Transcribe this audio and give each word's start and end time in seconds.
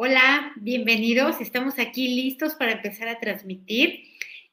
Hola, 0.00 0.52
bienvenidos. 0.54 1.40
Estamos 1.40 1.80
aquí 1.80 2.06
listos 2.06 2.54
para 2.54 2.70
empezar 2.70 3.08
a 3.08 3.18
transmitir 3.18 4.04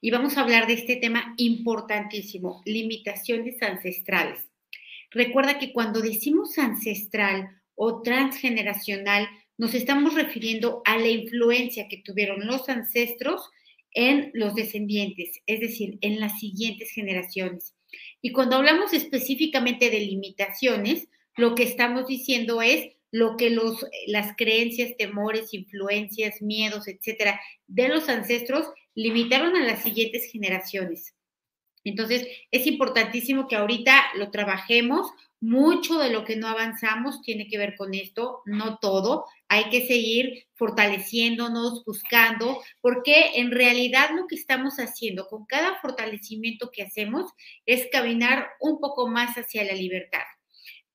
y 0.01 0.09
vamos 0.09 0.37
a 0.37 0.41
hablar 0.41 0.65
de 0.65 0.73
este 0.73 0.95
tema 0.95 1.35
importantísimo, 1.37 2.63
limitaciones 2.65 3.61
ancestrales. 3.61 4.39
Recuerda 5.11 5.59
que 5.59 5.71
cuando 5.71 6.01
decimos 6.01 6.57
ancestral 6.57 7.61
o 7.75 8.01
transgeneracional, 8.01 9.29
nos 9.55 9.75
estamos 9.75 10.15
refiriendo 10.15 10.81
a 10.83 10.97
la 10.97 11.09
influencia 11.09 11.87
que 11.89 12.01
tuvieron 12.03 12.47
los 12.47 12.67
ancestros 12.67 13.51
en 13.91 14.31
los 14.33 14.55
descendientes, 14.55 15.43
es 15.45 15.59
decir, 15.59 15.99
en 16.01 16.19
las 16.19 16.39
siguientes 16.39 16.89
generaciones. 16.89 17.75
Y 18.19 18.31
cuando 18.31 18.55
hablamos 18.55 18.93
específicamente 18.93 19.91
de 19.91 19.99
limitaciones, 19.99 21.07
lo 21.37 21.53
que 21.53 21.61
estamos 21.61 22.07
diciendo 22.07 22.63
es 22.63 22.94
lo 23.15 23.37
que 23.37 23.49
los, 23.49 23.85
las 24.07 24.35
creencias, 24.35 24.97
temores, 24.97 25.53
influencias, 25.53 26.41
miedos, 26.41 26.89
etcétera, 26.89 27.39
de 27.65 27.87
los 27.87 28.09
ancestros 28.09 28.67
limitaron 28.93 29.55
a 29.55 29.63
las 29.63 29.83
siguientes 29.83 30.29
generaciones. 30.29 31.15
Entonces, 31.85 32.27
es 32.51 32.67
importantísimo 32.67 33.47
que 33.47 33.55
ahorita 33.55 34.03
lo 34.17 34.31
trabajemos. 34.31 35.09
Mucho 35.39 35.97
de 35.97 36.09
lo 36.09 36.25
que 36.25 36.35
no 36.35 36.47
avanzamos 36.47 37.21
tiene 37.21 37.47
que 37.47 37.57
ver 37.57 37.75
con 37.77 37.93
esto, 37.93 38.41
no 38.45 38.79
todo. 38.79 39.25
Hay 39.47 39.69
que 39.69 39.87
seguir 39.87 40.47
fortaleciéndonos, 40.55 41.85
buscando, 41.85 42.61
porque 42.81 43.39
en 43.39 43.51
realidad 43.51 44.09
lo 44.13 44.27
que 44.27 44.35
estamos 44.35 44.75
haciendo 44.75 45.27
con 45.29 45.45
cada 45.45 45.79
fortalecimiento 45.79 46.69
que 46.69 46.83
hacemos 46.83 47.31
es 47.65 47.87
caminar 47.93 48.49
un 48.59 48.81
poco 48.81 49.07
más 49.07 49.37
hacia 49.37 49.63
la 49.63 49.73
libertad. 49.73 50.23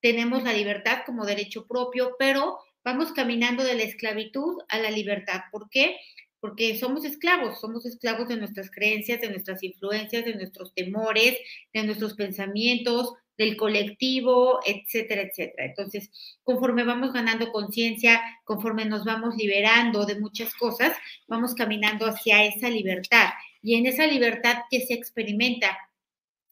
Tenemos 0.01 0.43
la 0.43 0.53
libertad 0.53 1.03
como 1.07 1.27
derecho 1.27 1.67
propio, 1.67 2.17
pero 2.19 2.59
vamos 2.85 3.13
caminando 3.13 3.63
de 3.65 3.75
la 3.75 3.83
esclavitud 3.83 4.63
a 4.69 4.79
la 4.79 4.91
libertad. 4.91 5.43
¿Por 5.51 5.69
qué? 5.69 5.97
porque 6.41 6.79
somos 6.79 7.05
esclavos, 7.05 7.61
somos 7.61 7.85
esclavos 7.85 8.27
de 8.29 8.39
nuestras 8.39 8.71
creencias, 8.71 9.21
de 9.21 9.29
nuestras 9.29 9.63
influencias, 9.63 10.25
de 10.25 10.35
nuestros 10.35 10.73
temores, 10.73 11.37
de 11.73 11.83
nuestros 11.85 12.15
pensamientos, 12.15 13.13
del 13.37 13.57
colectivo, 13.57 14.61
etcétera, 14.67 15.23
etcétera. 15.23 15.67
Entonces, 15.67 16.11
conforme 16.43 16.85
vamos 16.85 17.13
ganando 17.13 17.53
conciencia, 17.53 18.21
conforme 18.45 18.85
nos 18.85 19.05
vamos 19.05 19.35
liberando 19.37 20.05
de 20.07 20.19
muchas 20.19 20.55
cosas, 20.55 20.93
vamos 21.27 21.55
caminando 21.55 22.07
hacia 22.07 22.45
esa 22.45 22.69
libertad. 22.69 23.31
Y 23.63 23.77
en 23.77 23.87
esa 23.87 24.07
libertad 24.07 24.63
que 24.71 24.81
se 24.81 24.95
experimenta 24.95 25.79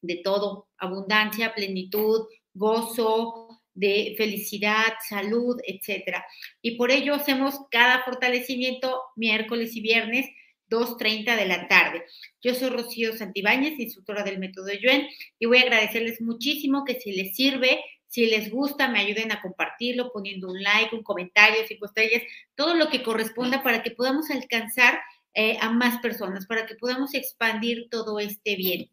de 0.01 0.17
todo, 0.17 0.69
abundancia, 0.79 1.55
plenitud, 1.55 2.27
gozo, 2.59 3.49
de 3.79 4.15
felicidad, 4.19 4.95
salud, 5.09 5.57
etcétera. 5.65 6.25
Y 6.61 6.77
por 6.77 6.91
ello 6.91 7.15
hacemos 7.15 7.55
cada 7.71 8.03
fortalecimiento 8.03 9.01
miércoles 9.15 9.77
y 9.77 9.81
viernes 9.81 10.27
2.30 10.69 11.37
de 11.37 11.47
la 11.47 11.69
tarde. 11.69 12.05
Yo 12.43 12.55
soy 12.55 12.71
Rocío 12.71 13.17
Santibáñez, 13.17 13.79
instructora 13.79 14.25
del 14.25 14.39
método 14.39 14.73
Yuen, 14.73 15.07
y 15.39 15.47
voy 15.47 15.59
a 15.59 15.63
agradecerles 15.63 16.21
muchísimo 16.21 16.85
que 16.85 17.01
si 17.01 17.13
les 17.13 17.37
sirve, 17.37 17.81
si 18.09 18.27
les 18.27 18.51
gusta, 18.51 18.89
me 18.89 19.01
ayuden 19.01 19.33
a 19.33 19.41
compartirlo, 19.41 20.11
poniendo 20.13 20.49
un 20.49 20.63
like, 20.63 20.95
un 20.95 21.03
comentario, 21.03 21.61
cinco 21.69 21.87
estrellas, 21.87 22.23
todo 22.55 22.75
lo 22.75 22.89
que 22.89 23.03
corresponda 23.03 23.63
para 23.63 23.83
que 23.83 23.93
podamos 23.93 24.31
alcanzar 24.31 24.99
eh, 25.35 25.57
a 25.61 25.71
más 25.71 26.01
personas, 26.01 26.47
para 26.47 26.67
que 26.67 26.75
podamos 26.75 27.15
expandir 27.15 27.89
todo 27.91 28.19
este 28.19 28.57
bien. 28.57 28.91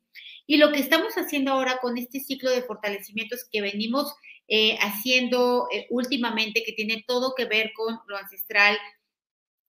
Y 0.48 0.58
lo 0.58 0.72
que 0.72 0.80
estamos 0.80 1.14
haciendo 1.16 1.52
ahora 1.52 1.80
con 1.82 1.98
este 1.98 2.20
ciclo 2.20 2.52
de 2.52 2.62
fortalecimientos 2.62 3.48
que 3.52 3.62
venimos 3.62 4.14
eh, 4.48 4.78
haciendo 4.80 5.68
eh, 5.72 5.88
últimamente, 5.90 6.64
que 6.64 6.74
tiene 6.74 7.04
todo 7.08 7.34
que 7.36 7.46
ver 7.46 7.72
con 7.74 8.00
lo 8.08 8.16
ancestral, 8.16 8.78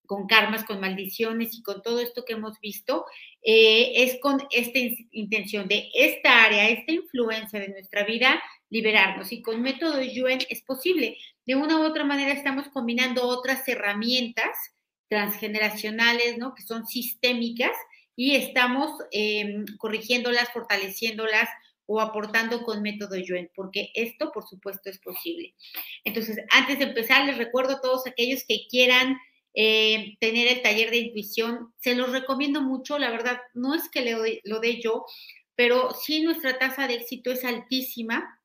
con 0.05 0.27
karmas, 0.27 0.63
con 0.63 0.79
maldiciones 0.79 1.53
y 1.53 1.61
con 1.61 1.81
todo 1.81 1.99
esto 1.99 2.23
que 2.25 2.33
hemos 2.33 2.59
visto, 2.59 3.05
eh, 3.41 4.03
es 4.03 4.19
con 4.21 4.41
esta 4.51 4.79
intención 5.11 5.67
de 5.67 5.89
esta 5.93 6.45
área, 6.45 6.69
esta 6.69 6.91
influencia 6.91 7.59
de 7.59 7.69
nuestra 7.69 8.03
vida, 8.03 8.41
liberarnos. 8.69 9.31
Y 9.31 9.41
con 9.41 9.61
método 9.61 10.01
Yuen 10.01 10.39
es 10.49 10.61
posible. 10.63 11.17
De 11.45 11.55
una 11.55 11.79
u 11.79 11.83
otra 11.83 12.03
manera 12.03 12.31
estamos 12.31 12.67
combinando 12.69 13.27
otras 13.27 13.67
herramientas 13.67 14.57
transgeneracionales, 15.09 16.37
¿no? 16.37 16.53
Que 16.53 16.63
son 16.63 16.85
sistémicas 16.85 17.75
y 18.17 18.35
estamos 18.35 18.91
em, 19.11 19.63
corrigiéndolas, 19.77 20.49
fortaleciéndolas, 20.49 21.47
o 21.89 22.01
aportando 22.01 22.63
con 22.63 22.81
método 22.81 23.15
Yuen, 23.15 23.49
porque 23.55 23.91
esto, 23.93 24.31
por 24.33 24.45
supuesto, 24.45 24.89
es 24.89 24.99
posible. 24.99 25.55
Entonces, 26.03 26.37
antes 26.51 26.79
de 26.79 26.85
empezar, 26.85 27.25
les 27.25 27.37
recuerdo 27.37 27.75
a 27.75 27.81
todos 27.81 28.05
aquellos 28.05 28.43
que 28.45 28.67
quieran 28.69 29.17
eh, 29.53 30.17
tener 30.19 30.47
el 30.49 30.61
taller 30.61 30.91
de 30.91 30.97
intuición, 30.97 31.73
se 31.79 31.95
los 31.95 32.11
recomiendo 32.11 32.61
mucho, 32.61 32.99
la 32.99 33.09
verdad, 33.09 33.39
no 33.53 33.73
es 33.73 33.89
que 33.89 34.01
lo 34.43 34.59
dé 34.59 34.81
yo, 34.81 35.05
pero 35.55 35.91
sí 35.93 36.21
nuestra 36.21 36.59
tasa 36.59 36.87
de 36.87 36.95
éxito 36.95 37.31
es 37.31 37.45
altísima 37.45 38.36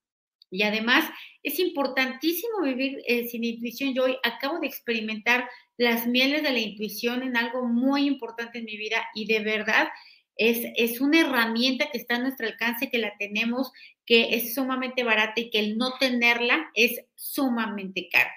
y 0.52 0.62
además 0.62 1.08
es 1.42 1.58
importantísimo 1.58 2.60
vivir 2.62 2.98
eh, 3.06 3.26
sin 3.26 3.42
intuición. 3.42 3.94
Yo 3.94 4.04
hoy 4.04 4.16
acabo 4.22 4.60
de 4.60 4.66
experimentar 4.66 5.48
las 5.78 6.06
mieles 6.06 6.42
de 6.42 6.52
la 6.52 6.58
intuición 6.58 7.22
en 7.22 7.36
algo 7.36 7.66
muy 7.66 8.06
importante 8.06 8.58
en 8.58 8.66
mi 8.66 8.76
vida 8.76 9.02
y 9.14 9.26
de 9.26 9.40
verdad 9.40 9.88
es, 10.36 11.00
una 11.00 11.20
herramienta 11.20 11.90
que 11.90 11.98
está 11.98 12.16
a 12.16 12.18
nuestro 12.18 12.46
alcance, 12.46 12.90
que 12.90 12.98
la 12.98 13.16
tenemos, 13.18 13.72
que 14.04 14.34
es 14.34 14.54
sumamente 14.54 15.04
barata 15.04 15.40
y 15.40 15.50
que 15.50 15.58
el 15.58 15.78
no 15.78 15.94
tenerla 15.98 16.70
es 16.74 17.00
sumamente 17.14 18.08
caro. 18.10 18.30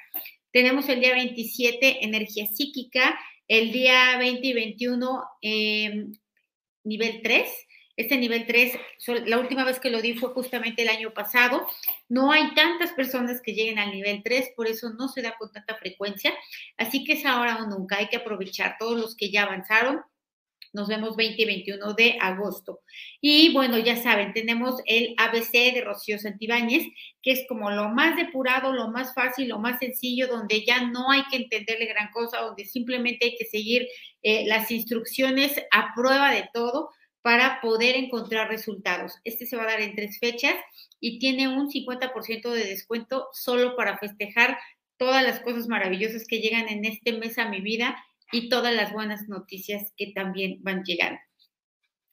Tenemos 0.51 0.87
el 0.87 1.01
día 1.01 1.13
27 1.13 2.05
energía 2.05 2.47
psíquica, 2.47 3.19
el 3.47 3.71
día 3.71 4.17
20 4.17 4.47
y 4.47 4.53
21 4.53 5.23
em, 5.41 6.11
nivel 6.83 7.21
3. 7.21 7.64
Este 7.97 8.17
nivel 8.17 8.45
3, 8.45 8.77
la 9.25 9.39
última 9.39 9.63
vez 9.63 9.79
que 9.79 9.89
lo 9.89 10.01
di 10.01 10.15
fue 10.15 10.29
justamente 10.29 10.81
el 10.81 10.89
año 10.89 11.13
pasado. 11.13 11.67
No 12.09 12.31
hay 12.31 12.53
tantas 12.53 12.91
personas 12.91 13.41
que 13.41 13.53
lleguen 13.53 13.79
al 13.79 13.91
nivel 13.91 14.21
3, 14.23 14.51
por 14.55 14.67
eso 14.67 14.91
no 14.93 15.07
se 15.07 15.21
da 15.21 15.35
con 15.37 15.51
tanta 15.51 15.75
frecuencia. 15.75 16.33
Así 16.77 17.03
que 17.03 17.13
es 17.13 17.25
ahora 17.25 17.57
o 17.63 17.67
nunca. 17.67 17.97
Hay 17.97 18.07
que 18.07 18.17
aprovechar 18.17 18.75
todos 18.77 18.99
los 18.99 19.15
que 19.15 19.31
ya 19.31 19.43
avanzaron 19.43 20.01
nos 20.75 20.89
vemos 20.89 21.15
20 21.15 21.41
y 21.41 21.45
21 21.45 21.93
de 21.93 22.17
agosto. 22.19 22.81
Y 23.21 23.53
bueno, 23.53 23.79
ya 23.79 23.95
saben, 23.95 24.33
tenemos 24.33 24.81
el 24.85 25.15
ABC 25.17 25.73
de 25.73 25.81
Rocío 25.83 26.19
Santibáñez, 26.19 26.85
que 27.23 27.31
es 27.31 27.45
como 27.47 27.71
lo 27.71 27.89
más 27.89 28.17
depurado, 28.17 28.73
lo 28.73 28.89
más 28.89 29.13
fácil, 29.15 29.47
lo 29.47 29.59
más 29.59 29.79
sencillo, 29.79 30.27
donde 30.27 30.65
ya 30.65 30.85
no 30.85 31.09
hay 31.09 31.23
que 31.31 31.37
entenderle 31.37 31.85
gran 31.85 32.11
cosa, 32.11 32.41
donde 32.41 32.65
simplemente 32.65 33.25
hay 33.25 33.35
que 33.37 33.45
seguir 33.45 33.87
eh, 34.21 34.45
las 34.45 34.69
instrucciones 34.69 35.55
a 35.71 35.93
prueba 35.95 36.31
de 36.31 36.49
todo 36.53 36.91
para 37.25 37.59
poder 37.59 37.95
encontrar 37.95 38.49
resultados. 38.49 39.13
Este 39.23 39.47
se 39.47 39.55
va 39.57 39.63
a 39.63 39.65
dar 39.65 39.81
en 39.81 39.95
tres 39.95 40.19
fechas 40.19 40.53
y 40.99 41.17
tiene 41.17 41.47
un 41.47 41.71
50% 41.71 42.51
de 42.51 42.65
descuento 42.65 43.29
solo 43.33 43.75
para 43.75 43.97
festejar 43.97 44.59
todas 44.97 45.23
las 45.23 45.39
cosas 45.39 45.67
maravillosas 45.67 46.27
que 46.27 46.39
llegan 46.39 46.69
en 46.69 46.85
este 46.85 47.13
mes 47.13 47.39
a 47.39 47.49
mi 47.49 47.61
vida 47.61 47.97
y 48.31 48.47
todas 48.47 48.75
las 48.75 48.93
buenas 48.93 49.27
noticias 49.27 49.91
que 49.97 50.11
también 50.13 50.59
van 50.61 50.83
llegando. 50.83 51.19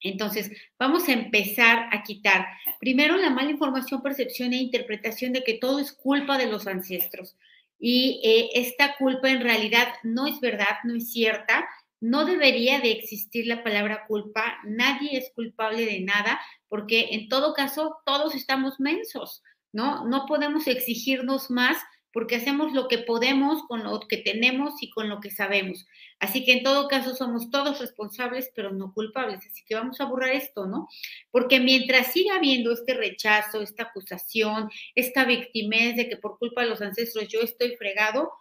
Entonces, 0.00 0.50
vamos 0.78 1.06
a 1.10 1.12
empezar 1.12 1.90
a 1.92 2.02
quitar 2.04 2.46
primero 2.80 3.18
la 3.18 3.28
mala 3.28 3.50
información, 3.50 4.00
percepción 4.00 4.54
e 4.54 4.62
interpretación 4.62 5.34
de 5.34 5.44
que 5.44 5.58
todo 5.58 5.78
es 5.78 5.92
culpa 5.92 6.38
de 6.38 6.46
los 6.46 6.66
ancestros. 6.66 7.36
Y 7.78 8.22
eh, 8.24 8.48
esta 8.54 8.96
culpa 8.96 9.28
en 9.28 9.42
realidad 9.42 9.88
no 10.04 10.26
es 10.26 10.40
verdad, 10.40 10.78
no 10.84 10.94
es 10.94 11.12
cierta. 11.12 11.68
No 12.02 12.24
debería 12.24 12.80
de 12.80 12.90
existir 12.90 13.46
la 13.46 13.62
palabra 13.62 14.06
culpa. 14.08 14.58
Nadie 14.64 15.16
es 15.16 15.30
culpable 15.36 15.86
de 15.86 16.00
nada, 16.00 16.40
porque 16.68 17.10
en 17.12 17.28
todo 17.28 17.54
caso 17.54 17.98
todos 18.04 18.34
estamos 18.34 18.80
mensos, 18.80 19.44
¿no? 19.72 20.04
No 20.08 20.26
podemos 20.26 20.66
exigirnos 20.66 21.48
más 21.48 21.78
porque 22.12 22.34
hacemos 22.34 22.72
lo 22.72 22.88
que 22.88 22.98
podemos 22.98 23.62
con 23.68 23.84
lo 23.84 24.00
que 24.00 24.16
tenemos 24.16 24.82
y 24.82 24.90
con 24.90 25.08
lo 25.08 25.20
que 25.20 25.30
sabemos. 25.30 25.86
Así 26.18 26.44
que 26.44 26.54
en 26.54 26.64
todo 26.64 26.88
caso 26.88 27.14
somos 27.14 27.50
todos 27.50 27.78
responsables, 27.78 28.50
pero 28.56 28.72
no 28.72 28.92
culpables. 28.92 29.38
Así 29.46 29.62
que 29.64 29.76
vamos 29.76 30.00
a 30.00 30.06
borrar 30.06 30.30
esto, 30.30 30.66
¿no? 30.66 30.88
Porque 31.30 31.60
mientras 31.60 32.12
siga 32.12 32.34
habiendo 32.34 32.72
este 32.72 32.94
rechazo, 32.94 33.62
esta 33.62 33.84
acusación, 33.84 34.70
esta 34.96 35.24
victimez 35.24 35.94
de 35.94 36.08
que 36.08 36.16
por 36.16 36.36
culpa 36.36 36.62
de 36.62 36.68
los 36.68 36.82
ancestros 36.82 37.28
yo 37.28 37.42
estoy 37.42 37.76
fregado, 37.76 38.32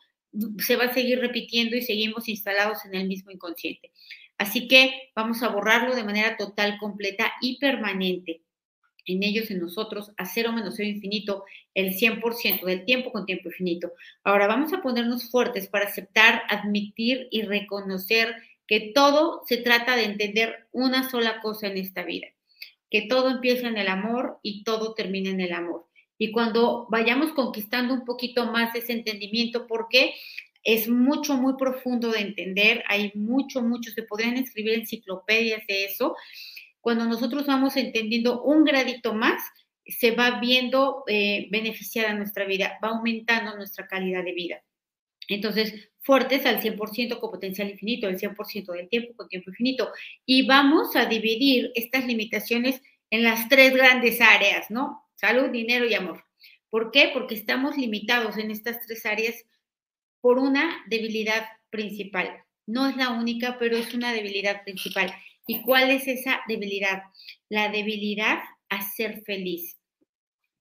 se 0.59 0.75
va 0.75 0.85
a 0.85 0.93
seguir 0.93 1.19
repitiendo 1.19 1.75
y 1.75 1.81
seguimos 1.81 2.29
instalados 2.29 2.85
en 2.85 2.95
el 2.95 3.07
mismo 3.07 3.31
inconsciente. 3.31 3.91
Así 4.37 4.67
que 4.67 5.11
vamos 5.15 5.43
a 5.43 5.49
borrarlo 5.49 5.95
de 5.95 6.03
manera 6.03 6.37
total, 6.37 6.77
completa 6.79 7.31
y 7.41 7.59
permanente 7.59 8.41
en 9.05 9.23
ellos, 9.23 9.49
en 9.51 9.59
nosotros, 9.59 10.11
a 10.17 10.25
cero 10.25 10.51
menos 10.51 10.75
cero 10.77 10.89
infinito, 10.89 11.43
el 11.73 11.95
100% 11.95 12.65
del 12.65 12.85
tiempo 12.85 13.11
con 13.11 13.25
tiempo 13.25 13.49
infinito. 13.49 13.93
Ahora 14.23 14.47
vamos 14.47 14.73
a 14.73 14.81
ponernos 14.81 15.29
fuertes 15.29 15.67
para 15.67 15.85
aceptar, 15.85 16.43
admitir 16.49 17.27
y 17.31 17.43
reconocer 17.43 18.35
que 18.67 18.91
todo 18.93 19.43
se 19.47 19.57
trata 19.57 19.95
de 19.95 20.05
entender 20.05 20.67
una 20.71 21.09
sola 21.09 21.41
cosa 21.41 21.67
en 21.67 21.77
esta 21.77 22.03
vida, 22.03 22.27
que 22.89 23.03
todo 23.03 23.29
empieza 23.29 23.67
en 23.67 23.77
el 23.77 23.87
amor 23.87 24.39
y 24.43 24.63
todo 24.63 24.93
termina 24.93 25.29
en 25.29 25.41
el 25.41 25.53
amor. 25.53 25.87
Y 26.21 26.31
cuando 26.31 26.85
vayamos 26.91 27.31
conquistando 27.31 27.95
un 27.95 28.05
poquito 28.05 28.45
más 28.45 28.75
ese 28.75 28.93
entendimiento, 28.93 29.65
porque 29.65 30.13
es 30.63 30.87
mucho, 30.87 31.33
muy 31.33 31.55
profundo 31.57 32.11
de 32.11 32.19
entender, 32.19 32.83
hay 32.89 33.11
mucho, 33.15 33.63
mucho, 33.63 33.89
se 33.89 34.03
podrían 34.03 34.37
escribir 34.37 34.75
enciclopedias 34.75 35.65
de 35.65 35.85
eso. 35.85 36.15
Cuando 36.79 37.05
nosotros 37.05 37.47
vamos 37.47 37.75
entendiendo 37.75 38.43
un 38.43 38.65
gradito 38.65 39.15
más, 39.15 39.41
se 39.83 40.11
va 40.11 40.39
viendo 40.39 41.03
eh, 41.07 41.47
beneficiada 41.49 42.13
nuestra 42.13 42.45
vida, 42.45 42.77
va 42.83 42.89
aumentando 42.89 43.57
nuestra 43.57 43.87
calidad 43.87 44.23
de 44.23 44.33
vida. 44.33 44.63
Entonces, 45.27 45.89
fuertes 46.01 46.45
al 46.45 46.61
100% 46.61 47.19
con 47.19 47.31
potencial 47.31 47.67
infinito, 47.67 48.07
el 48.07 48.19
100% 48.19 48.71
del 48.73 48.89
tiempo 48.89 49.15
con 49.15 49.27
tiempo 49.27 49.49
infinito. 49.49 49.89
Y 50.27 50.45
vamos 50.45 50.95
a 50.95 51.05
dividir 51.05 51.71
estas 51.73 52.05
limitaciones 52.05 52.79
en 53.09 53.23
las 53.23 53.49
tres 53.49 53.73
grandes 53.73 54.21
áreas, 54.21 54.69
¿no? 54.69 55.07
Salud, 55.21 55.51
dinero 55.51 55.85
y 55.85 55.93
amor. 55.93 56.25
¿Por 56.71 56.89
qué? 56.89 57.11
Porque 57.13 57.35
estamos 57.35 57.77
limitados 57.77 58.39
en 58.39 58.49
estas 58.49 58.81
tres 58.87 59.05
áreas 59.05 59.35
por 60.19 60.39
una 60.39 60.83
debilidad 60.87 61.45
principal. 61.69 62.43
No 62.65 62.87
es 62.87 62.97
la 62.97 63.11
única, 63.11 63.59
pero 63.59 63.77
es 63.77 63.93
una 63.93 64.13
debilidad 64.13 64.63
principal. 64.63 65.13
¿Y 65.45 65.61
cuál 65.61 65.91
es 65.91 66.07
esa 66.07 66.41
debilidad? 66.47 67.03
La 67.49 67.69
debilidad 67.69 68.39
a 68.69 68.81
ser 68.81 69.21
feliz. 69.21 69.77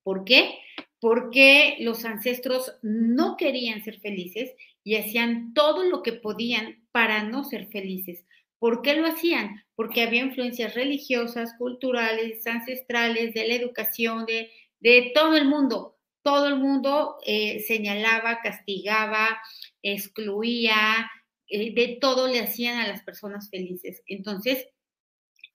¿Por 0.02 0.24
qué? 0.24 0.58
Porque 1.00 1.78
los 1.80 2.04
ancestros 2.04 2.74
no 2.82 3.38
querían 3.38 3.82
ser 3.82 3.98
felices 4.00 4.54
y 4.84 4.96
hacían 4.96 5.54
todo 5.54 5.84
lo 5.84 6.02
que 6.02 6.12
podían 6.12 6.86
para 6.92 7.22
no 7.22 7.44
ser 7.44 7.68
felices. 7.68 8.26
¿Por 8.60 8.82
qué 8.82 8.94
lo 8.94 9.06
hacían? 9.08 9.64
Porque 9.74 10.02
había 10.02 10.22
influencias 10.22 10.74
religiosas, 10.74 11.54
culturales, 11.58 12.46
ancestrales, 12.46 13.34
de 13.34 13.48
la 13.48 13.54
educación, 13.54 14.26
de, 14.26 14.52
de 14.78 15.10
todo 15.14 15.34
el 15.34 15.46
mundo. 15.46 15.96
Todo 16.22 16.46
el 16.46 16.56
mundo 16.56 17.16
eh, 17.26 17.60
señalaba, 17.66 18.40
castigaba, 18.42 19.40
excluía, 19.82 21.10
eh, 21.48 21.74
de 21.74 21.98
todo 22.00 22.28
le 22.28 22.40
hacían 22.40 22.78
a 22.78 22.86
las 22.86 23.02
personas 23.02 23.48
felices. 23.48 24.02
Entonces, 24.06 24.68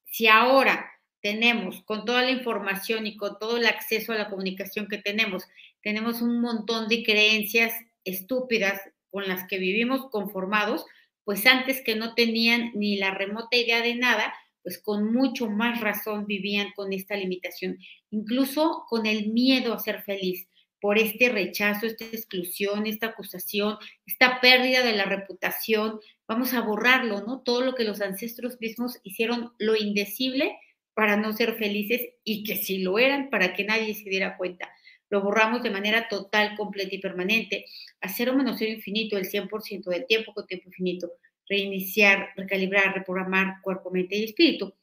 si 0.06 0.28
ahora 0.28 0.92
tenemos 1.22 1.84
con 1.84 2.06
toda 2.06 2.24
la 2.24 2.32
información 2.32 3.06
y 3.06 3.18
con 3.18 3.38
todo 3.38 3.58
el 3.58 3.68
acceso 3.68 4.14
a 4.14 4.18
la 4.18 4.30
comunicación 4.30 4.88
que 4.88 4.98
tenemos, 4.98 5.44
tenemos 5.84 6.24
un 6.24 6.42
montón 6.42 6.88
de 6.88 7.04
creencias 7.04 7.74
estúpidas 8.04 8.82
con 9.12 9.28
las 9.28 9.48
que 9.48 9.60
vivimos 9.60 10.10
conformados, 10.10 10.86
pues 11.26 11.46
antes 11.46 11.82
que 11.82 11.96
no 11.96 12.14
tenían 12.14 12.72
ni 12.76 12.98
la 12.98 13.12
remota 13.12 13.58
idea 13.58 13.82
de 13.82 13.96
nada, 13.96 14.34
pues 14.64 14.80
con 14.82 15.12
mucho 15.12 15.50
más 15.50 15.82
razón 15.82 16.26
vivían 16.26 16.70
con 16.76 16.94
esta 16.94 17.16
limitación, 17.16 17.78
incluso 18.12 18.86
con 18.88 19.06
el 19.06 19.32
miedo 19.32 19.74
a 19.74 19.80
ser 19.80 20.02
feliz 20.04 20.48
por 20.80 20.98
este 20.98 21.30
rechazo, 21.30 21.88
esta 21.88 22.06
exclusión, 22.06 22.86
esta 22.86 23.08
acusación, 23.08 23.78
esta 24.06 24.40
pérdida 24.40 24.84
de 24.84 24.94
la 24.94 25.06
reputación. 25.06 26.00
Vamos 26.28 26.54
a 26.54 26.62
borrarlo, 26.62 27.24
¿no? 27.26 27.42
Todo 27.42 27.62
lo 27.62 27.76
que 27.76 27.84
los 27.84 28.02
ancestros 28.02 28.60
mismos 28.60 29.00
hicieron 29.04 29.52
lo 29.58 29.76
indecible 29.76 30.58
para 30.94 31.18
no 31.18 31.34
ser 31.34 31.56
felices 31.56 32.02
y 32.24 32.44
que 32.44 32.56
si 32.56 32.80
lo 32.80 33.00
eran, 33.00 33.30
para 33.30 33.54
que 33.54 33.64
nadie 33.66 33.94
se 33.94 34.10
diera 34.10 34.38
cuenta. 34.38 34.70
Lo 35.16 35.22
borramos 35.22 35.64
de 35.64 35.70
manera 35.70 36.10
total, 36.10 36.58
completa 36.58 36.94
y 36.94 36.98
permanente. 36.98 37.68
A 38.02 38.10
cero 38.10 38.34
menos 38.36 38.62
infinito, 38.62 39.18
el 39.18 39.24
100% 39.24 39.86
del 39.86 40.06
tiempo 40.06 40.34
con 40.34 40.46
tiempo 40.46 40.68
infinito. 40.68 41.10
Reiniciar, 41.48 42.34
recalibrar, 42.36 42.94
reprogramar 42.94 43.62
cuerpo, 43.62 43.92
mente 43.92 44.18
y 44.18 44.26
espíritu. 44.26 44.74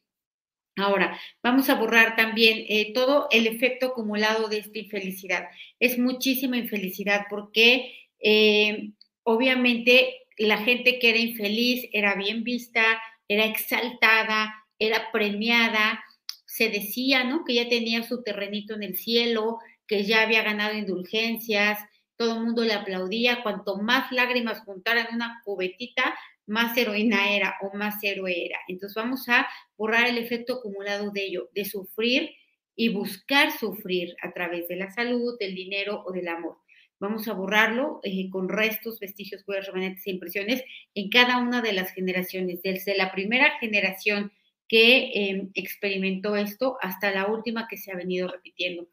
Ahora, 0.75 1.19
vamos 1.43 1.69
a 1.69 1.75
borrar 1.75 2.15
también 2.15 2.65
eh, 2.67 2.93
todo 2.95 3.27
el 3.29 3.45
efecto 3.45 3.89
acumulado 3.89 4.47
de 4.47 4.57
esta 4.57 4.79
infelicidad. 4.79 5.49
Es 5.79 5.99
muchísima 5.99 6.57
infelicidad 6.57 7.27
porque 7.29 7.93
eh, 8.19 8.89
obviamente 9.21 10.25
la 10.39 10.57
gente 10.57 10.97
que 10.97 11.11
era 11.11 11.19
infeliz 11.19 11.87
era 11.93 12.15
bien 12.15 12.43
vista, 12.43 12.83
era 13.27 13.45
exaltada, 13.45 14.51
era 14.79 15.11
premiada, 15.11 16.03
se 16.47 16.69
decía, 16.69 17.23
¿no? 17.23 17.45
Que 17.45 17.53
ya 17.53 17.69
tenía 17.69 18.01
su 18.01 18.23
terrenito 18.23 18.73
en 18.73 18.81
el 18.81 18.95
cielo, 18.95 19.59
que 19.93 20.05
ya 20.05 20.23
había 20.23 20.41
ganado 20.41 20.75
indulgencias, 20.75 21.77
todo 22.15 22.39
el 22.39 22.45
mundo 22.45 22.63
le 22.63 22.73
aplaudía, 22.73 23.43
cuanto 23.43 23.77
más 23.77 24.11
lágrimas 24.11 24.61
juntaran 24.61 25.05
en 25.09 25.15
una 25.17 25.39
cubetita, 25.45 26.15
más 26.47 26.75
heroína 26.75 27.31
era 27.31 27.57
o 27.61 27.77
más 27.77 28.03
héroe 28.03 28.45
era. 28.47 28.57
Entonces 28.67 28.95
vamos 28.95 29.29
a 29.29 29.47
borrar 29.77 30.07
el 30.07 30.17
efecto 30.17 30.55
acumulado 30.55 31.11
de 31.11 31.25
ello, 31.25 31.49
de 31.53 31.65
sufrir 31.65 32.31
y 32.75 32.89
buscar 32.89 33.51
sufrir 33.51 34.15
a 34.23 34.33
través 34.33 34.67
de 34.67 34.77
la 34.77 34.89
salud, 34.89 35.37
del 35.39 35.53
dinero 35.53 36.03
o 36.07 36.11
del 36.11 36.27
amor. 36.27 36.57
Vamos 36.99 37.27
a 37.27 37.33
borrarlo 37.33 37.99
eh, 38.01 38.31
con 38.31 38.49
restos, 38.49 38.99
vestigios, 38.99 39.43
huellas, 39.45 39.67
remanentes 39.67 40.07
e 40.07 40.09
impresiones 40.09 40.63
en 40.95 41.11
cada 41.11 41.37
una 41.37 41.61
de 41.61 41.73
las 41.73 41.91
generaciones, 41.91 42.63
desde 42.63 42.97
la 42.97 43.11
primera 43.11 43.59
generación 43.59 44.31
que 44.67 45.11
em, 45.13 45.51
experimentó 45.53 46.35
esto 46.35 46.77
hasta 46.81 47.11
la 47.11 47.27
última 47.27 47.67
que 47.67 47.77
se 47.77 47.91
ha 47.91 47.95
venido 47.95 48.27
repitiendo. 48.27 48.87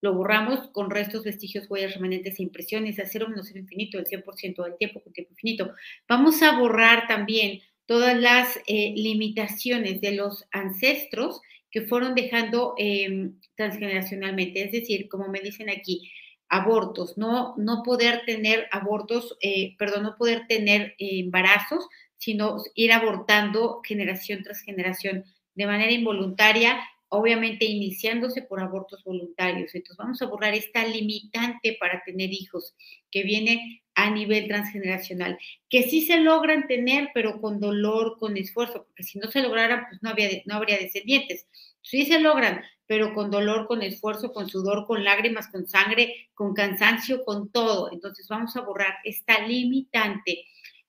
Lo 0.00 0.14
borramos 0.14 0.68
con 0.72 0.90
restos, 0.90 1.24
vestigios, 1.24 1.66
huellas, 1.68 1.94
remanentes 1.94 2.38
e 2.38 2.42
impresiones 2.42 2.98
a 2.98 3.06
cero 3.06 3.28
menos 3.28 3.46
cero 3.48 3.60
infinito, 3.60 3.98
el 3.98 4.06
100% 4.06 4.64
del 4.64 4.76
tiempo 4.76 5.00
con 5.02 5.12
tiempo 5.12 5.32
infinito. 5.32 5.74
Vamos 6.08 6.42
a 6.42 6.58
borrar 6.58 7.06
también 7.06 7.60
todas 7.86 8.18
las 8.18 8.56
eh, 8.66 8.92
limitaciones 8.96 10.00
de 10.00 10.12
los 10.12 10.46
ancestros 10.52 11.40
que 11.70 11.82
fueron 11.82 12.14
dejando 12.14 12.74
em, 12.78 13.34
transgeneracionalmente. 13.56 14.64
Es 14.64 14.72
decir, 14.72 15.08
como 15.08 15.28
me 15.28 15.40
dicen 15.40 15.70
aquí, 15.70 16.10
abortos, 16.48 17.16
no, 17.16 17.54
no 17.58 17.82
poder 17.84 18.22
tener 18.26 18.66
abortos, 18.72 19.36
eh, 19.40 19.76
perdón, 19.78 20.02
no 20.02 20.16
poder 20.16 20.46
tener 20.48 20.94
embarazos 20.98 21.88
sino 22.20 22.58
ir 22.74 22.92
abortando 22.92 23.80
generación 23.82 24.42
tras 24.42 24.60
generación 24.60 25.24
de 25.54 25.66
manera 25.66 25.90
involuntaria, 25.90 26.78
obviamente 27.10 27.64
iniciándose 27.64 28.42
por 28.42 28.60
abortos 28.60 29.04
voluntarios. 29.04 29.74
Entonces 29.74 29.96
vamos 29.96 30.22
a 30.22 30.26
borrar 30.26 30.54
esta 30.54 30.84
limitante 30.86 31.76
para 31.78 32.02
tener 32.04 32.32
hijos 32.32 32.74
que 33.10 33.24
viene 33.24 33.82
a 33.94 34.10
nivel 34.10 34.46
transgeneracional, 34.46 35.38
que 35.68 35.82
sí 35.82 36.02
se 36.02 36.18
logran 36.20 36.66
tener, 36.66 37.10
pero 37.12 37.40
con 37.40 37.60
dolor, 37.60 38.16
con 38.18 38.36
esfuerzo, 38.36 38.84
porque 38.84 39.02
si 39.02 39.18
no 39.18 39.30
se 39.30 39.42
lograran, 39.42 39.86
pues 39.88 40.02
no, 40.02 40.10
había, 40.10 40.28
no 40.46 40.54
habría 40.54 40.78
descendientes. 40.78 41.48
Sí 41.82 42.06
se 42.06 42.20
logran, 42.20 42.62
pero 42.86 43.12
con 43.12 43.30
dolor, 43.30 43.66
con 43.66 43.82
esfuerzo, 43.82 44.32
con 44.32 44.48
sudor, 44.48 44.86
con 44.86 45.02
lágrimas, 45.02 45.48
con 45.48 45.66
sangre, 45.66 46.28
con 46.34 46.54
cansancio, 46.54 47.24
con 47.24 47.50
todo. 47.50 47.90
Entonces 47.92 48.26
vamos 48.28 48.56
a 48.56 48.60
borrar 48.62 48.94
esta 49.04 49.46
limitante 49.46 50.44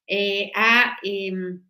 eh, 0.05 0.51
a, 0.55 0.97
em, 1.03 1.63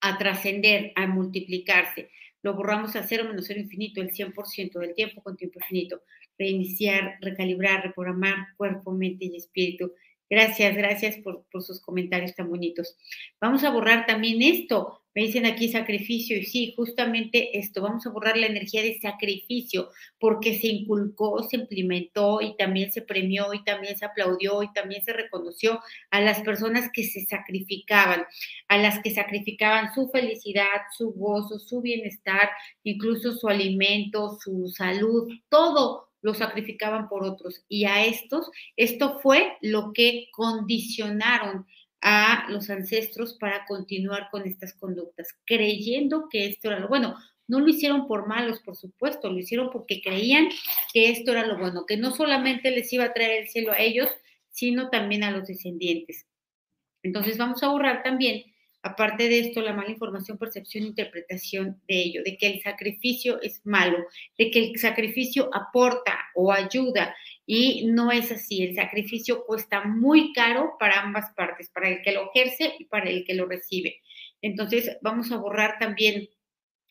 a 0.00 0.16
trascender, 0.16 0.92
a 0.96 1.06
multiplicarse. 1.06 2.10
Lo 2.42 2.54
borramos 2.54 2.96
a 2.96 3.02
cero 3.04 3.24
menos 3.24 3.46
cero 3.46 3.60
infinito, 3.60 4.00
el 4.00 4.10
100% 4.10 4.78
del 4.78 4.94
tiempo 4.94 5.22
con 5.22 5.36
tiempo 5.36 5.58
infinito. 5.60 6.02
Reiniciar, 6.38 7.18
recalibrar, 7.20 7.84
reprogramar 7.84 8.48
cuerpo, 8.56 8.92
mente 8.92 9.26
y 9.26 9.36
espíritu. 9.36 9.92
Gracias, 10.28 10.74
gracias 10.76 11.16
por, 11.18 11.44
por 11.50 11.62
sus 11.62 11.80
comentarios 11.80 12.34
tan 12.34 12.48
bonitos. 12.48 12.96
Vamos 13.40 13.64
a 13.64 13.70
borrar 13.70 14.06
también 14.06 14.42
esto, 14.42 15.01
me 15.14 15.22
dicen 15.22 15.46
aquí 15.46 15.68
sacrificio 15.68 16.38
y 16.38 16.44
sí, 16.44 16.74
justamente 16.76 17.58
esto, 17.58 17.82
vamos 17.82 18.06
a 18.06 18.10
borrar 18.10 18.36
la 18.36 18.46
energía 18.46 18.82
de 18.82 18.98
sacrificio 18.98 19.90
porque 20.18 20.58
se 20.58 20.68
inculcó, 20.68 21.42
se 21.42 21.56
implementó 21.56 22.40
y 22.40 22.56
también 22.56 22.92
se 22.92 23.02
premió 23.02 23.52
y 23.52 23.62
también 23.64 23.96
se 23.96 24.04
aplaudió 24.04 24.62
y 24.62 24.72
también 24.72 25.04
se 25.04 25.12
reconoció 25.12 25.80
a 26.10 26.20
las 26.20 26.40
personas 26.40 26.90
que 26.92 27.04
se 27.04 27.24
sacrificaban, 27.26 28.24
a 28.68 28.78
las 28.78 29.00
que 29.00 29.10
sacrificaban 29.10 29.94
su 29.94 30.08
felicidad, 30.08 30.82
su 30.96 31.12
gozo, 31.12 31.58
su 31.58 31.80
bienestar, 31.82 32.50
incluso 32.82 33.32
su 33.32 33.48
alimento, 33.48 34.38
su 34.40 34.68
salud, 34.68 35.28
todo 35.48 36.08
lo 36.22 36.34
sacrificaban 36.34 37.08
por 37.08 37.24
otros. 37.24 37.64
Y 37.68 37.84
a 37.84 38.06
estos, 38.06 38.50
esto 38.76 39.18
fue 39.20 39.56
lo 39.60 39.92
que 39.92 40.28
condicionaron 40.32 41.66
a 42.02 42.46
los 42.50 42.68
ancestros 42.68 43.34
para 43.34 43.64
continuar 43.64 44.28
con 44.30 44.46
estas 44.46 44.74
conductas, 44.74 45.28
creyendo 45.46 46.28
que 46.28 46.46
esto 46.46 46.68
era 46.68 46.80
lo 46.80 46.88
bueno. 46.88 47.16
No 47.48 47.60
lo 47.60 47.68
hicieron 47.68 48.06
por 48.06 48.26
malos, 48.26 48.60
por 48.60 48.76
supuesto, 48.76 49.30
lo 49.30 49.38
hicieron 49.38 49.70
porque 49.70 50.00
creían 50.02 50.48
que 50.92 51.10
esto 51.10 51.32
era 51.32 51.46
lo 51.46 51.58
bueno, 51.58 51.86
que 51.86 51.96
no 51.96 52.14
solamente 52.14 52.70
les 52.70 52.92
iba 52.92 53.04
a 53.04 53.12
traer 53.12 53.42
el 53.42 53.48
cielo 53.48 53.72
a 53.72 53.78
ellos, 53.78 54.08
sino 54.50 54.90
también 54.90 55.24
a 55.24 55.30
los 55.30 55.46
descendientes. 55.46 56.26
Entonces 57.02 57.38
vamos 57.38 57.62
a 57.62 57.68
borrar 57.68 58.02
también 58.02 58.44
Aparte 58.84 59.28
de 59.28 59.38
esto, 59.38 59.60
la 59.60 59.72
mala 59.72 59.90
información, 59.90 60.38
percepción, 60.38 60.84
interpretación 60.84 61.80
de 61.86 62.02
ello, 62.02 62.22
de 62.24 62.36
que 62.36 62.48
el 62.48 62.62
sacrificio 62.62 63.40
es 63.40 63.64
malo, 63.64 63.98
de 64.36 64.50
que 64.50 64.58
el 64.58 64.76
sacrificio 64.76 65.50
aporta 65.54 66.18
o 66.34 66.52
ayuda 66.52 67.14
y 67.46 67.86
no 67.86 68.12
es 68.12 68.30
así. 68.32 68.62
El 68.62 68.74
sacrificio 68.74 69.44
cuesta 69.44 69.84
muy 69.84 70.32
caro 70.32 70.76
para 70.78 71.00
ambas 71.00 71.32
partes, 71.34 71.70
para 71.70 71.88
el 71.88 72.02
que 72.02 72.12
lo 72.12 72.30
ejerce 72.32 72.74
y 72.78 72.84
para 72.86 73.10
el 73.10 73.24
que 73.24 73.34
lo 73.34 73.46
recibe. 73.46 74.00
Entonces, 74.40 74.98
vamos 75.02 75.32
a 75.32 75.36
borrar 75.36 75.78
también 75.78 76.28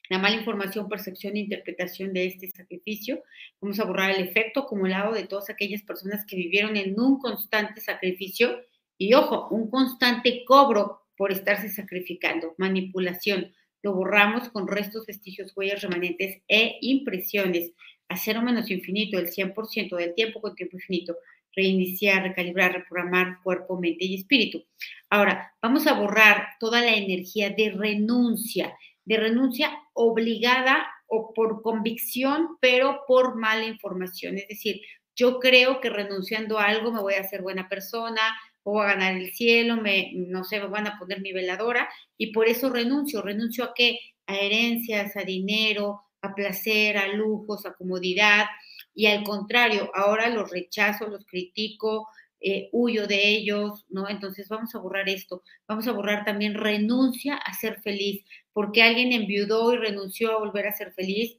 la 0.10 0.17
mala 0.20 0.36
información, 0.36 0.89
percepción 0.89 1.38
e 1.38 1.39
interpretación 1.39 2.12
de 2.12 2.25
este 2.25 2.51
sacrificio. 2.51 3.24
Vamos 3.62 3.79
a 3.79 3.86
borrar 3.86 4.12
el 4.12 4.22
efecto 4.24 4.62
acumulado 4.62 5.13
de 5.13 5.25
todas 5.25 5.50
aquellas 5.50 5.84
personas 5.84 6.25
que 6.25 6.36
vivieron 6.36 6.75
en 6.75 7.00
un 7.00 7.20
constante 7.20 7.79
sacrificio 7.79 8.60
Y 8.98 9.13
ojo, 9.13 9.48
un 9.50 9.70
constante 9.70 10.43
cobro 10.46 11.01
por 11.17 11.31
estarse 11.31 11.70
sacrificando, 11.70 12.55
manipulación. 12.58 13.53
Lo 13.81 13.93
borramos 13.93 14.50
con 14.50 14.67
restos, 14.67 15.05
vestigios, 15.08 15.53
huellas 15.55 15.81
remanentes 15.81 16.41
e 16.48 16.77
impresiones. 16.81 17.72
A 18.12 18.18
cero 18.18 18.41
menos 18.41 18.70
infinito, 18.70 19.18
el 19.18 19.30
100% 19.30 19.96
del 19.96 20.13
tiempo 20.13 20.41
con 20.41 20.53
tiempo 20.53 20.75
infinito. 20.75 21.15
Reiniciar, 21.56 22.24
recalibrar, 22.24 22.74
reprogramar 22.74 23.38
cuerpo, 23.41 23.80
mente 23.80 24.03
y 24.03 24.15
espíritu. 24.15 24.65
Ahora, 25.10 25.53
vamos 25.62 25.88
a 25.88 25.94
borrar 25.94 26.50
toda 26.60 26.82
la 26.82 26.94
energía 26.94 27.51
de 27.51 27.72
renuncia, 27.72 28.77
de 29.06 29.18
renuncia 29.18 29.72
obligada 29.94 30.86
o 31.08 31.34
por 31.34 31.62
convicción, 31.62 32.58
pero 32.60 33.01
por 33.08 33.38
mala 33.38 33.65
información. 33.65 34.38
Es 34.38 34.48
decir, 34.50 34.82
yo 35.15 35.39
creo 35.39 35.80
que 35.80 35.89
renunciando 35.89 36.60
a 36.60 36.65
algo 36.65 36.91
me 36.91 37.01
voy 37.01 37.13
a 37.13 37.22
hacer 37.22 37.41
buena 37.41 37.70
persona, 37.70 38.22
o 38.63 38.82
a 38.82 38.88
ganar 38.88 39.15
el 39.15 39.32
cielo, 39.32 39.77
me, 39.77 40.12
no 40.13 40.44
sé, 40.44 40.60
me 40.60 40.68
van 40.68 40.88
a 40.88 41.00
poner 41.00 41.22
mi 41.22 41.34
veladora 41.34 41.89
y 42.18 42.32
por 42.32 42.48
eso 42.48 42.70
renuncio. 42.70 43.22
¿Renuncio 43.22 43.63
a 43.63 43.74
qué? 43.74 44.00
A 44.27 44.36
herencias, 44.36 45.15
a 45.18 45.24
dinero, 45.24 46.01
a 46.22 46.34
placer, 46.36 46.98
a 46.98 47.08
lujos, 47.08 47.66
a 47.66 47.74
comodidad. 47.74 48.46
Y 48.94 49.08
al 49.08 49.24
contrario, 49.24 49.92
ahora 49.94 50.30
los 50.30 50.50
rechazo, 50.50 51.08
los 51.08 51.25
critico, 51.25 52.08
eh, 52.40 52.70
huyo 52.72 53.08
de 53.08 53.30
ellos, 53.30 53.86
¿no? 53.90 54.10
Entonces 54.10 54.50
vamos 54.50 54.74
a 54.75 54.80
borrar 54.80 55.10
esto. 55.10 55.44
Vamos 55.68 55.88
a 55.88 55.92
borrar 55.92 56.25
también 56.25 56.56
renuncia 56.56 57.36
a 57.36 57.54
ser 57.54 57.82
feliz, 57.82 58.24
porque 58.54 58.84
alguien 58.84 59.13
enviudó 59.13 59.74
y 59.74 59.78
renunció 59.78 60.32
a 60.34 60.40
volver 60.40 60.68
a 60.68 60.74
ser 60.74 60.94
feliz 60.94 61.38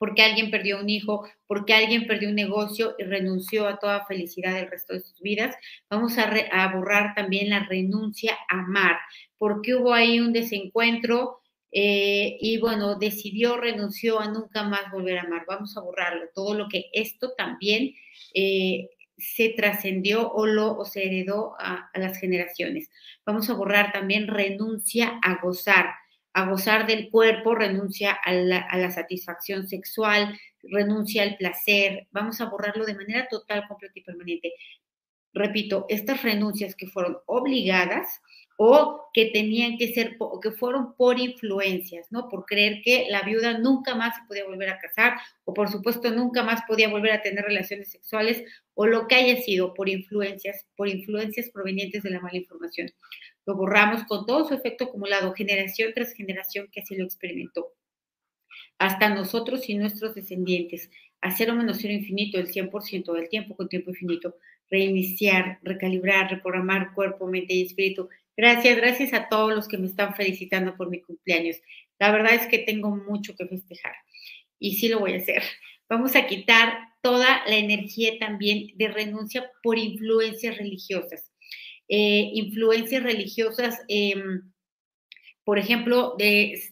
porque 0.00 0.22
alguien 0.22 0.50
perdió 0.50 0.80
un 0.80 0.88
hijo, 0.88 1.28
porque 1.46 1.74
alguien 1.74 2.06
perdió 2.06 2.30
un 2.30 2.34
negocio 2.34 2.94
y 2.98 3.04
renunció 3.04 3.68
a 3.68 3.78
toda 3.78 4.06
felicidad 4.06 4.54
del 4.54 4.70
resto 4.70 4.94
de 4.94 5.00
sus 5.00 5.20
vidas. 5.20 5.54
Vamos 5.90 6.16
a, 6.16 6.72
borrar 6.74 7.14
también 7.14 7.50
la 7.50 7.66
renuncia 7.66 8.34
a 8.48 8.60
amar, 8.60 8.96
porque 9.36 9.74
hubo 9.74 9.92
ahí 9.92 10.18
un 10.18 10.32
desencuentro 10.32 11.39
eh, 11.72 12.36
y 12.40 12.58
bueno, 12.58 12.96
decidió, 12.96 13.56
renunció 13.56 14.20
a 14.20 14.28
nunca 14.28 14.62
más 14.64 14.90
volver 14.92 15.18
a 15.18 15.22
amar. 15.22 15.44
Vamos 15.46 15.76
a 15.76 15.80
borrarlo, 15.80 16.28
todo 16.34 16.54
lo 16.54 16.68
que 16.68 16.90
esto 16.92 17.32
también 17.36 17.94
eh, 18.34 18.88
se 19.16 19.50
trascendió 19.50 20.30
o 20.32 20.46
lo 20.46 20.76
o 20.76 20.84
se 20.84 21.04
heredó 21.04 21.54
a, 21.58 21.90
a 21.92 21.98
las 21.98 22.18
generaciones. 22.18 22.90
Vamos 23.24 23.50
a 23.50 23.54
borrar 23.54 23.92
también 23.92 24.26
renuncia 24.26 25.20
a 25.22 25.40
gozar 25.42 25.90
a 26.32 26.48
gozar 26.48 26.86
del 26.86 27.10
cuerpo, 27.10 27.54
renuncia 27.54 28.12
a 28.12 28.32
la, 28.32 28.90
satisfacción 28.90 29.68
sexual, 29.68 30.38
renuncia 30.62 31.22
al 31.22 31.36
placer. 31.36 32.06
Vamos 32.12 32.40
a 32.40 32.46
borrarlo 32.46 32.84
de 32.84 32.94
manera 32.94 33.26
total, 33.28 33.66
completa 33.66 33.98
y 33.98 34.02
permanente. 34.02 34.52
Repito, 35.32 35.86
estas 35.88 36.22
renuncias 36.22 36.74
que 36.74 36.86
fueron 36.86 37.18
obligadas 37.26 38.20
o 38.62 39.08
que 39.14 39.30
tenían 39.30 39.78
que 39.78 39.94
ser, 39.94 40.16
o 40.18 40.38
que 40.38 40.50
fueron 40.50 40.94
por 40.94 41.18
influencias, 41.18 42.08
¿no? 42.10 42.28
Por 42.28 42.44
creer 42.44 42.82
que 42.84 43.06
la 43.08 43.22
viuda 43.22 43.58
nunca 43.58 43.94
más 43.94 44.16
se 44.16 44.22
podía 44.28 44.44
volver 44.44 44.68
a 44.68 44.78
casar, 44.78 45.14
o 45.44 45.54
por 45.54 45.70
supuesto 45.70 46.10
nunca 46.10 46.42
más 46.42 46.60
podía 46.68 46.90
volver 46.90 47.12
a 47.12 47.22
tener 47.22 47.42
relaciones 47.42 47.90
sexuales, 47.90 48.44
o 48.74 48.86
lo 48.86 49.08
que 49.08 49.14
haya 49.14 49.36
sido 49.36 49.72
por 49.72 49.88
influencias, 49.88 50.66
por 50.76 50.88
influencias 50.88 51.48
provenientes 51.48 52.02
de 52.02 52.10
la 52.10 52.20
mala 52.20 52.36
información 52.36 52.90
lo 53.46 53.56
borramos 53.56 54.04
con 54.04 54.26
todo 54.26 54.46
su 54.46 54.54
efecto 54.54 54.84
acumulado, 54.84 55.32
generación 55.32 55.92
tras 55.94 56.12
generación 56.12 56.68
que 56.70 56.80
así 56.80 56.94
lo 56.96 57.04
experimentó. 57.04 57.72
Hasta 58.78 59.12
nosotros 59.14 59.68
y 59.68 59.74
nuestros 59.74 60.14
descendientes, 60.14 60.90
a 61.20 61.30
cero 61.30 61.54
menos 61.54 61.78
cero 61.80 61.92
infinito, 61.92 62.38
el 62.38 62.48
100% 62.48 63.12
del 63.12 63.28
tiempo 63.28 63.56
con 63.56 63.68
tiempo 63.68 63.90
infinito, 63.90 64.36
reiniciar, 64.70 65.58
recalibrar, 65.62 66.30
reprogramar 66.30 66.94
cuerpo, 66.94 67.26
mente 67.26 67.54
y 67.54 67.62
espíritu. 67.62 68.08
Gracias, 68.36 68.76
gracias 68.76 69.12
a 69.12 69.28
todos 69.28 69.54
los 69.54 69.68
que 69.68 69.78
me 69.78 69.86
están 69.86 70.14
felicitando 70.14 70.76
por 70.76 70.88
mi 70.88 71.02
cumpleaños. 71.02 71.56
La 71.98 72.10
verdad 72.10 72.34
es 72.34 72.46
que 72.46 72.58
tengo 72.58 72.90
mucho 72.90 73.34
que 73.36 73.46
festejar 73.46 73.94
y 74.58 74.76
sí 74.76 74.88
lo 74.88 75.00
voy 75.00 75.14
a 75.14 75.18
hacer. 75.18 75.42
Vamos 75.88 76.14
a 76.16 76.26
quitar 76.26 76.78
toda 77.02 77.42
la 77.46 77.56
energía 77.56 78.18
también 78.18 78.68
de 78.76 78.88
renuncia 78.88 79.50
por 79.62 79.78
influencias 79.78 80.56
religiosas. 80.56 81.30
Eh, 81.88 82.30
influencias 82.34 83.02
religiosas, 83.02 83.80
em, 83.88 84.52
por 85.44 85.58
ejemplo, 85.58 86.14
de 86.18 86.62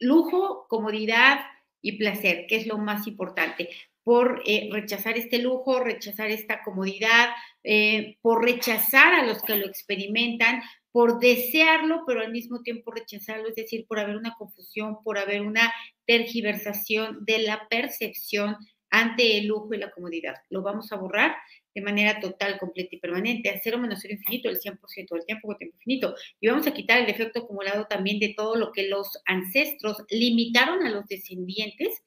lujo, 0.00 0.66
comodidad 0.68 1.40
y 1.82 1.98
placer, 1.98 2.46
que 2.48 2.56
es 2.56 2.66
lo 2.66 2.78
más 2.78 3.06
importante 3.06 3.68
por 4.04 4.42
eh, 4.44 4.68
rechazar 4.70 5.16
este 5.18 5.38
lujo, 5.38 5.80
rechazar 5.80 6.30
esta 6.30 6.62
comodidad, 6.62 7.30
eh, 7.64 8.18
por 8.20 8.44
rechazar 8.44 9.14
a 9.14 9.26
los 9.26 9.42
que 9.42 9.56
lo 9.56 9.66
experimentan, 9.66 10.62
por 10.92 11.18
desearlo, 11.18 12.04
pero 12.06 12.20
al 12.20 12.30
mismo 12.30 12.62
tiempo 12.62 12.92
rechazarlo, 12.92 13.48
es 13.48 13.56
decir, 13.56 13.86
por 13.88 13.98
haber 13.98 14.16
una 14.16 14.34
confusión, 14.38 15.02
por 15.02 15.18
haber 15.18 15.40
una 15.40 15.72
tergiversación 16.06 17.24
de 17.24 17.38
la 17.38 17.66
percepción 17.68 18.56
ante 18.90 19.38
el 19.38 19.46
lujo 19.46 19.74
y 19.74 19.78
la 19.78 19.90
comodidad. 19.90 20.36
Lo 20.50 20.62
vamos 20.62 20.92
a 20.92 20.96
borrar 20.96 21.34
de 21.74 21.80
manera 21.80 22.20
total, 22.20 22.58
completa 22.58 22.94
y 22.94 23.00
permanente, 23.00 23.50
a 23.50 23.60
cero 23.60 23.78
menos 23.78 23.98
cero 24.00 24.14
infinito, 24.14 24.48
el 24.48 24.60
100% 24.60 25.08
del 25.10 25.26
tiempo 25.26 25.48
con 25.48 25.58
tiempo 25.58 25.76
infinito. 25.78 26.14
Y 26.40 26.46
vamos 26.46 26.66
a 26.68 26.72
quitar 26.72 27.00
el 27.00 27.10
efecto 27.10 27.40
acumulado 27.40 27.86
también 27.86 28.20
de 28.20 28.34
todo 28.36 28.54
lo 28.54 28.70
que 28.70 28.88
los 28.88 29.20
ancestros 29.26 30.04
limitaron 30.10 30.86
a 30.86 30.90
los 30.90 31.06
descendientes, 31.08 32.04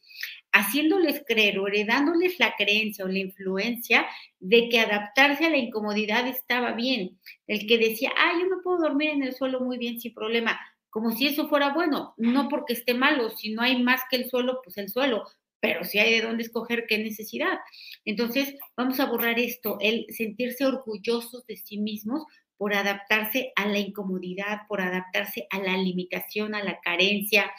haciéndoles 0.57 1.23
creer 1.25 1.59
o 1.59 1.67
heredándoles 1.67 2.39
la 2.39 2.55
creencia 2.55 3.05
o 3.05 3.07
la 3.07 3.19
influencia 3.19 4.07
de 4.39 4.69
que 4.69 4.79
adaptarse 4.79 5.45
a 5.45 5.49
la 5.49 5.57
incomodidad 5.57 6.27
estaba 6.27 6.71
bien. 6.71 7.19
El 7.45 7.67
que 7.67 7.77
decía, 7.77 8.11
ah, 8.17 8.33
yo 8.39 8.49
me 8.49 8.61
puedo 8.63 8.79
dormir 8.79 9.11
en 9.11 9.23
el 9.23 9.35
suelo 9.35 9.59
muy 9.59 9.77
bien 9.77 9.99
sin 9.99 10.13
problema, 10.13 10.59
como 10.89 11.11
si 11.11 11.27
eso 11.27 11.47
fuera 11.47 11.73
bueno, 11.73 12.15
no 12.17 12.49
porque 12.49 12.73
esté 12.73 12.93
malo, 12.93 13.29
si 13.29 13.51
no 13.51 13.61
hay 13.61 13.83
más 13.83 14.01
que 14.09 14.17
el 14.17 14.29
suelo, 14.29 14.61
pues 14.63 14.77
el 14.77 14.89
suelo, 14.89 15.25
pero 15.59 15.83
si 15.83 15.99
hay 15.99 16.11
de 16.11 16.25
dónde 16.25 16.43
escoger, 16.43 16.85
qué 16.87 16.97
necesidad. 16.97 17.59
Entonces, 18.03 18.55
vamos 18.75 18.99
a 18.99 19.05
borrar 19.05 19.39
esto, 19.39 19.77
el 19.79 20.05
sentirse 20.09 20.65
orgullosos 20.65 21.45
de 21.45 21.57
sí 21.57 21.77
mismos 21.77 22.25
por 22.57 22.73
adaptarse 22.73 23.51
a 23.55 23.67
la 23.67 23.77
incomodidad, 23.77 24.61
por 24.67 24.81
adaptarse 24.81 25.45
a 25.51 25.59
la 25.59 25.77
limitación, 25.77 26.55
a 26.55 26.63
la 26.63 26.79
carencia, 26.79 27.51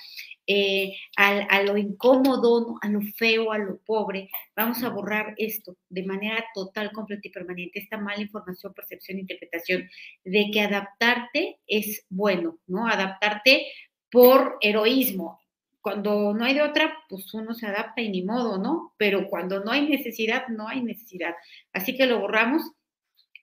eh, 0.51 0.97
a, 1.17 1.63
lo 1.63 1.77
incómodo, 1.77 2.79
a 2.81 2.89
lo 2.89 3.03
feo, 3.03 3.53
a 3.53 3.59
lo 3.59 3.79
pobre. 3.81 4.31
Vamos 4.57 4.83
a 4.83 4.89
borrar 4.89 5.35
esto 5.37 5.77
de 5.91 6.07
manera 6.07 6.43
total, 6.55 6.91
completa 6.91 7.29
y 7.29 7.31
permanente, 7.31 7.79
esta 7.79 7.99
mala 7.99 8.23
información, 8.23 8.73
percepción, 8.73 9.19
interpretación 9.19 9.89
de 10.25 10.51
que 10.51 10.63
adaptarte 10.63 11.61
es 11.67 12.07
bueno, 12.09 12.59
¿no? 12.67 12.89
Adaptarte 12.89 13.67
por 14.11 14.57
heroísmo 14.63 15.39
cuando 15.81 16.35
no 16.35 16.45
hay 16.45 16.55
de 16.55 16.63
otra, 16.63 16.93
pues 17.09 17.33
uno 17.35 17.55
se 17.55 17.67
adapta 17.67 18.01
y 18.03 18.11
ni 18.11 18.23
modo, 18.23 18.59
¿no? 18.59 18.95
Pero 18.97 19.29
cuando 19.29 19.61
no 19.61 19.71
hay 19.71 19.89
necesidad, 19.89 20.49
no 20.49 20.69
hay 20.69 20.83
necesidad. 20.83 21.35
Así 21.73 21.97
que 21.97 22.07
lo 22.07 22.21
borramos 22.21 22.63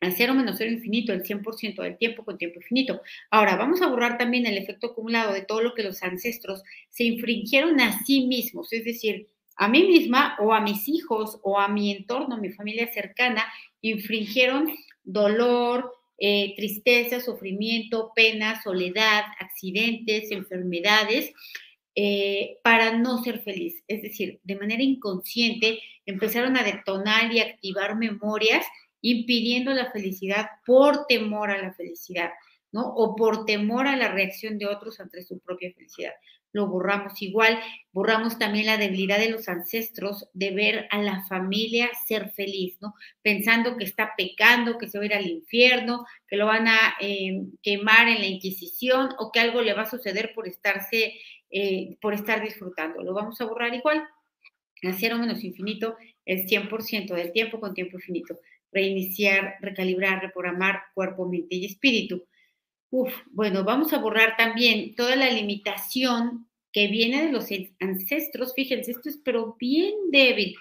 al 0.01 0.13
cero 0.13 0.33
menos 0.33 0.55
cero 0.57 0.71
infinito, 0.71 1.13
el 1.13 1.23
100% 1.23 1.81
del 1.81 1.97
tiempo 1.97 2.23
con 2.23 2.37
tiempo 2.37 2.59
infinito. 2.59 3.01
Ahora, 3.31 3.55
vamos 3.55 3.81
a 3.81 3.87
borrar 3.87 4.17
también 4.17 4.45
el 4.45 4.57
efecto 4.57 4.87
acumulado 4.87 5.33
de 5.33 5.41
todo 5.41 5.61
lo 5.61 5.73
que 5.73 5.83
los 5.83 6.03
ancestros 6.03 6.63
se 6.89 7.03
infringieron 7.05 7.79
a 7.79 8.03
sí 8.05 8.27
mismos, 8.27 8.71
es 8.73 8.85
decir, 8.85 9.27
a 9.57 9.67
mí 9.67 9.83
misma 9.83 10.35
o 10.39 10.53
a 10.53 10.59
mis 10.59 10.87
hijos 10.89 11.39
o 11.43 11.59
a 11.59 11.67
mi 11.67 11.91
entorno, 11.91 12.37
mi 12.37 12.49
familia 12.49 12.91
cercana, 12.91 13.45
infringieron 13.81 14.69
dolor, 15.03 15.93
eh, 16.17 16.53
tristeza, 16.55 17.19
sufrimiento, 17.19 18.11
pena, 18.15 18.61
soledad, 18.61 19.23
accidentes, 19.39 20.31
enfermedades, 20.31 21.33
eh, 21.95 22.57
para 22.63 22.97
no 22.97 23.23
ser 23.23 23.39
feliz. 23.39 23.81
Es 23.87 24.01
decir, 24.01 24.39
de 24.43 24.55
manera 24.55 24.83
inconsciente 24.83 25.79
empezaron 26.05 26.57
a 26.57 26.63
detonar 26.63 27.33
y 27.33 27.39
activar 27.39 27.95
memorias 27.95 28.65
impidiendo 29.05 29.71
la 29.73 29.91
felicidad 29.91 30.47
por 30.65 31.05
temor 31.05 31.51
a 31.51 31.61
la 31.61 31.73
felicidad, 31.73 32.31
¿no? 32.71 32.87
O 32.87 33.15
por 33.15 33.45
temor 33.45 33.85
a 33.85 33.95
la 33.95 34.09
reacción 34.09 34.57
de 34.57 34.65
otros 34.65 34.99
ante 34.99 35.23
su 35.23 35.39
propia 35.39 35.71
felicidad. 35.73 36.13
Lo 36.51 36.67
borramos 36.67 37.21
igual, 37.21 37.59
borramos 37.91 38.39
también 38.39 38.65
la 38.65 38.77
debilidad 38.77 39.19
de 39.19 39.29
los 39.29 39.47
ancestros 39.47 40.27
de 40.33 40.51
ver 40.51 40.87
a 40.89 41.01
la 41.01 41.23
familia 41.27 41.91
ser 42.07 42.31
feliz, 42.31 42.77
¿no? 42.81 42.95
Pensando 43.21 43.77
que 43.77 43.83
está 43.83 44.13
pecando, 44.17 44.79
que 44.79 44.87
se 44.87 44.97
va 44.97 45.03
a 45.03 45.07
ir 45.07 45.13
al 45.13 45.27
infierno, 45.27 46.05
que 46.27 46.37
lo 46.37 46.47
van 46.47 46.67
a 46.67 46.95
eh, 46.99 47.43
quemar 47.61 48.07
en 48.07 48.19
la 48.19 48.27
Inquisición 48.27 49.09
o 49.19 49.31
que 49.31 49.39
algo 49.39 49.61
le 49.61 49.73
va 49.73 49.83
a 49.83 49.89
suceder 49.89 50.33
por 50.33 50.47
estarse 50.47 51.13
eh, 51.51 51.97
por 52.01 52.15
estar 52.15 52.41
disfrutando. 52.41 53.03
Lo 53.03 53.13
vamos 53.13 53.39
a 53.39 53.45
borrar 53.45 53.73
igual. 53.75 54.03
A 54.83 54.93
cero 54.93 55.17
menos 55.17 55.43
infinito, 55.43 55.95
el 56.25 56.45
100% 56.47 57.13
del 57.13 57.31
tiempo 57.31 57.59
con 57.59 57.73
tiempo 57.73 57.97
infinito. 57.97 58.39
Reiniciar, 58.71 59.55
recalibrar, 59.61 60.21
reprogramar 60.21 60.83
cuerpo, 60.93 61.27
mente 61.27 61.55
y 61.55 61.65
espíritu. 61.65 62.25
Uf, 62.89 63.13
bueno, 63.31 63.63
vamos 63.63 63.93
a 63.93 63.99
borrar 63.99 64.35
también 64.37 64.95
toda 64.95 65.15
la 65.15 65.29
limitación 65.29 66.47
que 66.71 66.87
viene 66.87 67.25
de 67.25 67.31
los 67.31 67.47
ancestros. 67.79 68.53
Fíjense, 68.53 68.91
esto 68.91 69.09
es 69.09 69.19
pero 69.23 69.55
bien 69.59 69.93
débil. 70.11 70.55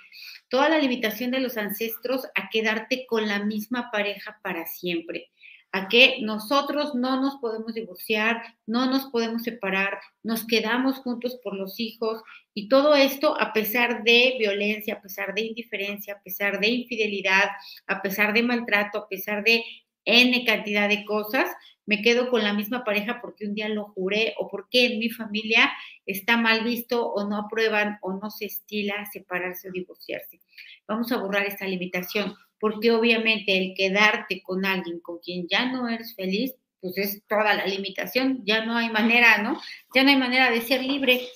Toda 0.48 0.68
la 0.68 0.78
limitación 0.78 1.30
de 1.32 1.40
los 1.40 1.56
ancestros 1.56 2.26
a 2.34 2.48
quedarte 2.50 3.06
con 3.06 3.26
la 3.26 3.44
misma 3.44 3.90
pareja 3.90 4.38
para 4.42 4.66
siempre 4.66 5.32
a 5.74 5.88
que 5.88 6.18
nosotros 6.20 6.94
no 6.94 7.20
nos 7.20 7.34
podemos 7.38 7.74
divorciar, 7.74 8.40
no 8.64 8.86
nos 8.86 9.06
podemos 9.06 9.42
separar, 9.42 9.98
nos 10.22 10.46
quedamos 10.46 10.98
juntos 10.98 11.40
por 11.42 11.56
los 11.56 11.80
hijos 11.80 12.22
y 12.54 12.68
todo 12.68 12.94
esto 12.94 13.34
a 13.40 13.52
pesar 13.52 14.04
de 14.04 14.36
violencia, 14.38 14.94
a 14.94 15.02
pesar 15.02 15.34
de 15.34 15.40
indiferencia, 15.40 16.14
a 16.14 16.22
pesar 16.22 16.60
de 16.60 16.68
infidelidad, 16.68 17.48
a 17.88 18.00
pesar 18.02 18.32
de 18.32 18.44
maltrato, 18.44 18.98
a 18.98 19.08
pesar 19.08 19.42
de 19.42 19.64
N 20.04 20.44
cantidad 20.44 20.88
de 20.88 21.04
cosas, 21.04 21.50
me 21.86 22.02
quedo 22.02 22.30
con 22.30 22.44
la 22.44 22.52
misma 22.52 22.84
pareja 22.84 23.18
porque 23.20 23.44
un 23.44 23.54
día 23.54 23.68
lo 23.68 23.86
juré 23.86 24.34
o 24.38 24.46
porque 24.48 24.86
en 24.86 25.00
mi 25.00 25.10
familia 25.10 25.72
está 26.06 26.36
mal 26.36 26.62
visto 26.62 27.04
o 27.04 27.28
no 27.28 27.36
aprueban 27.36 27.98
o 28.00 28.12
no 28.12 28.30
se 28.30 28.44
estila 28.44 29.04
separarse 29.12 29.70
o 29.70 29.72
divorciarse. 29.72 30.40
Vamos 30.86 31.10
a 31.10 31.16
borrar 31.16 31.46
esta 31.46 31.66
limitación 31.66 32.36
porque 32.64 32.92
obviamente 32.92 33.58
el 33.58 33.74
quedarte 33.74 34.40
con 34.42 34.64
alguien 34.64 34.98
con 35.00 35.18
quien 35.18 35.46
ya 35.46 35.70
no 35.70 35.86
eres 35.86 36.14
feliz, 36.14 36.54
pues 36.80 36.96
es 36.96 37.22
toda 37.28 37.52
la 37.52 37.66
limitación, 37.66 38.40
ya 38.46 38.64
no 38.64 38.74
hay 38.74 38.88
manera, 38.88 39.42
¿no? 39.42 39.60
Ya 39.94 40.02
no 40.02 40.08
hay 40.08 40.16
manera 40.16 40.50
de 40.50 40.62
ser 40.62 40.82
libre. 40.82 41.28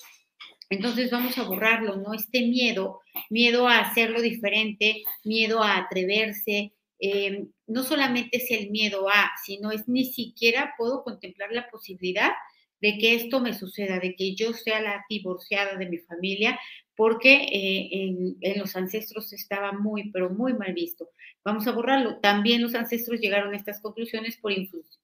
Entonces 0.70 1.10
vamos 1.10 1.36
a 1.36 1.42
borrarlo, 1.42 1.96
¿no? 1.96 2.14
Este 2.14 2.46
miedo, 2.46 3.02
miedo 3.28 3.68
a 3.68 3.80
hacerlo 3.80 4.22
diferente, 4.22 5.02
miedo 5.22 5.62
a 5.62 5.76
atreverse, 5.76 6.72
eh, 6.98 7.44
no 7.66 7.82
solamente 7.82 8.38
es 8.38 8.50
el 8.50 8.70
miedo 8.70 9.06
a, 9.10 9.30
sino 9.44 9.70
es 9.70 9.86
ni 9.86 10.06
siquiera 10.06 10.72
puedo 10.78 11.04
contemplar 11.04 11.52
la 11.52 11.68
posibilidad 11.68 12.32
de 12.80 12.96
que 12.96 13.16
esto 13.16 13.40
me 13.40 13.52
suceda, 13.52 13.98
de 13.98 14.16
que 14.16 14.34
yo 14.34 14.54
sea 14.54 14.80
la 14.80 15.04
divorciada 15.10 15.76
de 15.76 15.90
mi 15.90 15.98
familia, 15.98 16.58
porque 16.98 17.44
eh, 17.52 18.36
en, 18.40 18.58
los 18.58 18.74
ancestros 18.74 19.32
estaba 19.32 19.70
muy, 19.70 20.10
pero 20.10 20.30
muy 20.30 20.52
mal 20.54 20.72
visto. 20.74 21.10
Vamos 21.44 21.64
a 21.68 21.70
borrarlo. 21.70 22.18
También 22.18 22.60
los 22.60 22.74
ancestros 22.74 23.20
llegaron 23.20 23.54
a 23.54 23.56
estas 23.56 23.80
conclusiones 23.80 24.36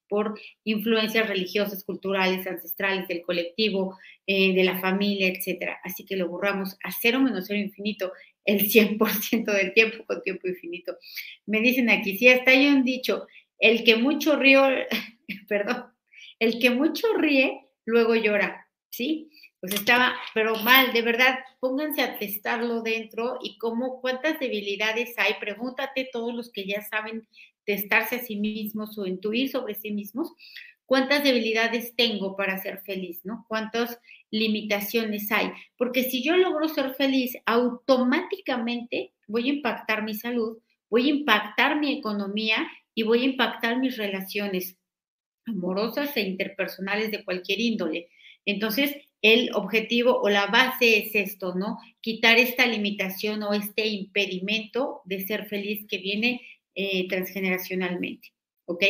por, 0.08 0.34
influencias 0.64 1.28
religiosas, 1.28 1.84
culturales, 1.84 2.48
ancestrales, 2.48 3.06
del 3.06 3.22
colectivo, 3.22 3.96
eh, 4.26 4.52
de 4.56 4.64
la 4.64 4.80
familia, 4.80 5.28
etc. 5.28 5.70
Así 5.84 6.04
que 6.04 6.16
lo 6.16 6.28
borramos 6.28 6.76
a 6.82 6.90
cero 6.90 7.20
menos 7.20 7.44
cero 7.46 7.60
infinito 7.60 8.12
el 8.44 8.68
100% 8.68 9.44
del 9.44 9.72
tiempo 9.72 10.04
con 10.04 10.20
tiempo 10.20 10.48
infinito. 10.48 10.96
Me 11.46 11.60
dicen 11.60 11.90
aquí, 11.90 12.18
si 12.18 12.26
hasta 12.26 12.50
hay 12.50 12.66
un 12.66 12.82
dicho, 12.82 13.28
el 13.60 13.84
que 13.84 13.94
mucho 13.94 14.34
ríe, 14.34 14.88
perdón, 15.48 15.84
el 16.40 16.58
que 16.58 16.70
mucho 16.70 17.06
ríe, 17.16 17.60
luego 17.84 18.16
llora, 18.16 18.66
¿sí? 18.90 19.30
Pues 19.64 19.80
estaba, 19.80 20.14
pero 20.34 20.56
mal, 20.56 20.92
de 20.92 21.00
verdad, 21.00 21.38
pónganse 21.58 22.02
a 22.02 22.18
testarlo 22.18 22.82
dentro 22.82 23.38
y 23.42 23.56
cómo, 23.56 24.02
cuántas 24.02 24.38
debilidades 24.38 25.14
hay, 25.16 25.36
pregúntate 25.40 26.06
todos 26.12 26.34
los 26.34 26.52
que 26.52 26.66
ya 26.66 26.82
saben 26.82 27.26
testarse 27.64 28.16
a 28.16 28.18
sí 28.18 28.36
mismos 28.36 28.98
o 28.98 29.06
intuir 29.06 29.50
sobre 29.50 29.74
sí 29.74 29.90
mismos, 29.90 30.30
cuántas 30.84 31.24
debilidades 31.24 31.96
tengo 31.96 32.36
para 32.36 32.60
ser 32.60 32.82
feliz, 32.82 33.22
¿no? 33.24 33.46
Cuántas 33.48 33.98
limitaciones 34.30 35.32
hay, 35.32 35.50
porque 35.78 36.02
si 36.02 36.22
yo 36.22 36.36
logro 36.36 36.68
ser 36.68 36.94
feliz, 36.94 37.34
automáticamente 37.46 39.14
voy 39.26 39.48
a 39.48 39.54
impactar 39.54 40.02
mi 40.02 40.12
salud, 40.12 40.58
voy 40.90 41.06
a 41.06 41.14
impactar 41.14 41.80
mi 41.80 41.96
economía 41.96 42.68
y 42.94 43.04
voy 43.04 43.22
a 43.22 43.30
impactar 43.30 43.78
mis 43.78 43.96
relaciones 43.96 44.76
amorosas 45.46 46.14
e 46.18 46.20
interpersonales 46.20 47.10
de 47.10 47.24
cualquier 47.24 47.60
índole. 47.60 48.10
Entonces, 48.44 48.94
el 49.24 49.54
objetivo 49.54 50.20
o 50.20 50.28
la 50.28 50.48
base 50.48 50.98
es 50.98 51.14
esto, 51.14 51.54
¿no? 51.54 51.78
Quitar 52.02 52.36
esta 52.38 52.66
limitación 52.66 53.42
o 53.42 53.54
este 53.54 53.86
impedimento 53.86 55.00
de 55.06 55.26
ser 55.26 55.46
feliz 55.46 55.86
que 55.88 55.96
viene 55.96 56.42
eh, 56.74 57.08
transgeneracionalmente, 57.08 58.34
¿ok? 58.66 58.84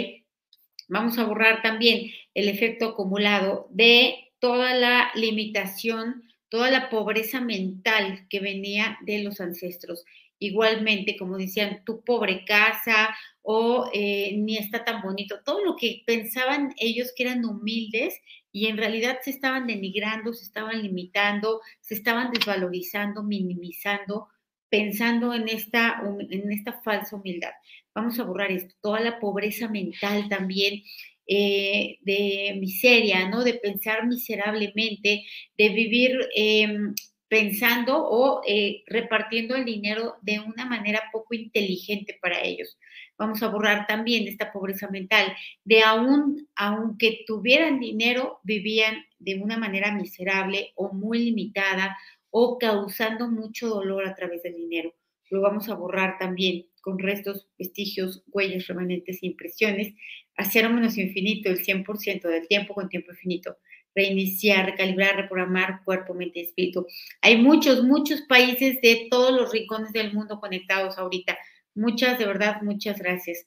Vamos 0.88 1.18
a 1.18 1.24
borrar 1.24 1.62
también 1.62 2.10
el 2.34 2.48
efecto 2.48 2.88
acumulado 2.88 3.68
de 3.70 4.32
toda 4.40 4.74
la 4.74 5.12
limitación, 5.14 6.24
toda 6.48 6.68
la 6.72 6.90
pobreza 6.90 7.40
mental 7.40 8.26
que 8.28 8.40
venía 8.40 8.98
de 9.02 9.22
los 9.22 9.40
ancestros. 9.40 10.04
Igualmente, 10.40 11.16
como 11.16 11.38
decían, 11.38 11.84
tu 11.84 12.02
pobre 12.02 12.44
casa 12.44 13.16
o 13.42 13.88
eh, 13.92 14.34
ni 14.36 14.56
está 14.56 14.84
tan 14.84 15.00
bonito, 15.00 15.36
todo 15.44 15.64
lo 15.64 15.76
que 15.76 16.02
pensaban 16.04 16.74
ellos 16.76 17.12
que 17.16 17.22
eran 17.22 17.44
humildes 17.44 18.20
y 18.54 18.68
en 18.68 18.76
realidad 18.76 19.18
se 19.20 19.30
estaban 19.30 19.66
denigrando, 19.66 20.32
se 20.32 20.44
estaban 20.44 20.80
limitando, 20.80 21.60
se 21.80 21.94
estaban 21.94 22.30
desvalorizando, 22.30 23.24
minimizando, 23.24 24.28
pensando 24.68 25.34
en 25.34 25.48
esta, 25.48 26.00
en 26.30 26.52
esta 26.52 26.80
falsa 26.82 27.16
humildad. 27.16 27.50
Vamos 27.96 28.20
a 28.20 28.22
borrar 28.22 28.52
esto, 28.52 28.72
toda 28.80 29.00
la 29.00 29.18
pobreza 29.18 29.68
mental 29.68 30.28
también, 30.28 30.84
eh, 31.26 31.98
de 32.02 32.56
miseria, 32.60 33.28
¿no? 33.28 33.42
De 33.42 33.54
pensar 33.54 34.06
miserablemente, 34.06 35.24
de 35.58 35.68
vivir 35.70 36.16
em, 36.36 36.94
pensando 37.28 37.96
o 37.96 38.42
eh, 38.46 38.82
repartiendo 38.86 39.56
el 39.56 39.64
dinero 39.64 40.16
de 40.22 40.40
una 40.40 40.66
manera 40.66 41.02
poco 41.12 41.34
inteligente 41.34 42.18
para 42.20 42.42
ellos 42.42 42.78
vamos 43.18 43.42
a 43.42 43.48
borrar 43.48 43.86
también 43.86 44.26
esta 44.26 44.52
pobreza 44.52 44.88
mental, 44.90 45.34
de 45.64 45.82
aún, 45.82 46.48
aunque 46.56 47.24
tuvieran 47.26 47.80
dinero, 47.80 48.40
vivían 48.42 48.96
de 49.18 49.36
una 49.36 49.56
manera 49.56 49.92
miserable 49.92 50.72
o 50.74 50.92
muy 50.92 51.18
limitada 51.20 51.96
o 52.30 52.58
causando 52.58 53.30
mucho 53.30 53.68
dolor 53.68 54.06
a 54.06 54.14
través 54.14 54.42
del 54.42 54.56
dinero. 54.56 54.92
Lo 55.30 55.40
vamos 55.40 55.68
a 55.68 55.74
borrar 55.74 56.18
también 56.18 56.66
con 56.80 56.98
restos, 56.98 57.48
vestigios, 57.58 58.22
huellas, 58.26 58.66
remanentes 58.66 59.22
impresiones, 59.22 59.94
a 60.36 60.44
cero 60.44 60.68
menos 60.70 60.98
infinito, 60.98 61.48
el 61.48 61.64
100% 61.64 62.28
del 62.28 62.46
tiempo 62.46 62.74
con 62.74 62.88
tiempo 62.88 63.12
infinito. 63.12 63.56
Reiniciar, 63.94 64.66
recalibrar, 64.66 65.16
reprogramar 65.16 65.82
cuerpo, 65.84 66.14
mente 66.14 66.40
y 66.40 66.42
espíritu. 66.42 66.86
Hay 67.22 67.36
muchos, 67.36 67.82
muchos 67.84 68.22
países 68.22 68.80
de 68.80 69.08
todos 69.10 69.32
los 69.32 69.52
rincones 69.52 69.92
del 69.92 70.12
mundo 70.12 70.40
conectados 70.40 70.98
ahorita 70.98 71.38
Muchas, 71.74 72.18
de 72.18 72.26
verdad, 72.26 72.62
muchas 72.62 72.98
gracias. 72.98 73.46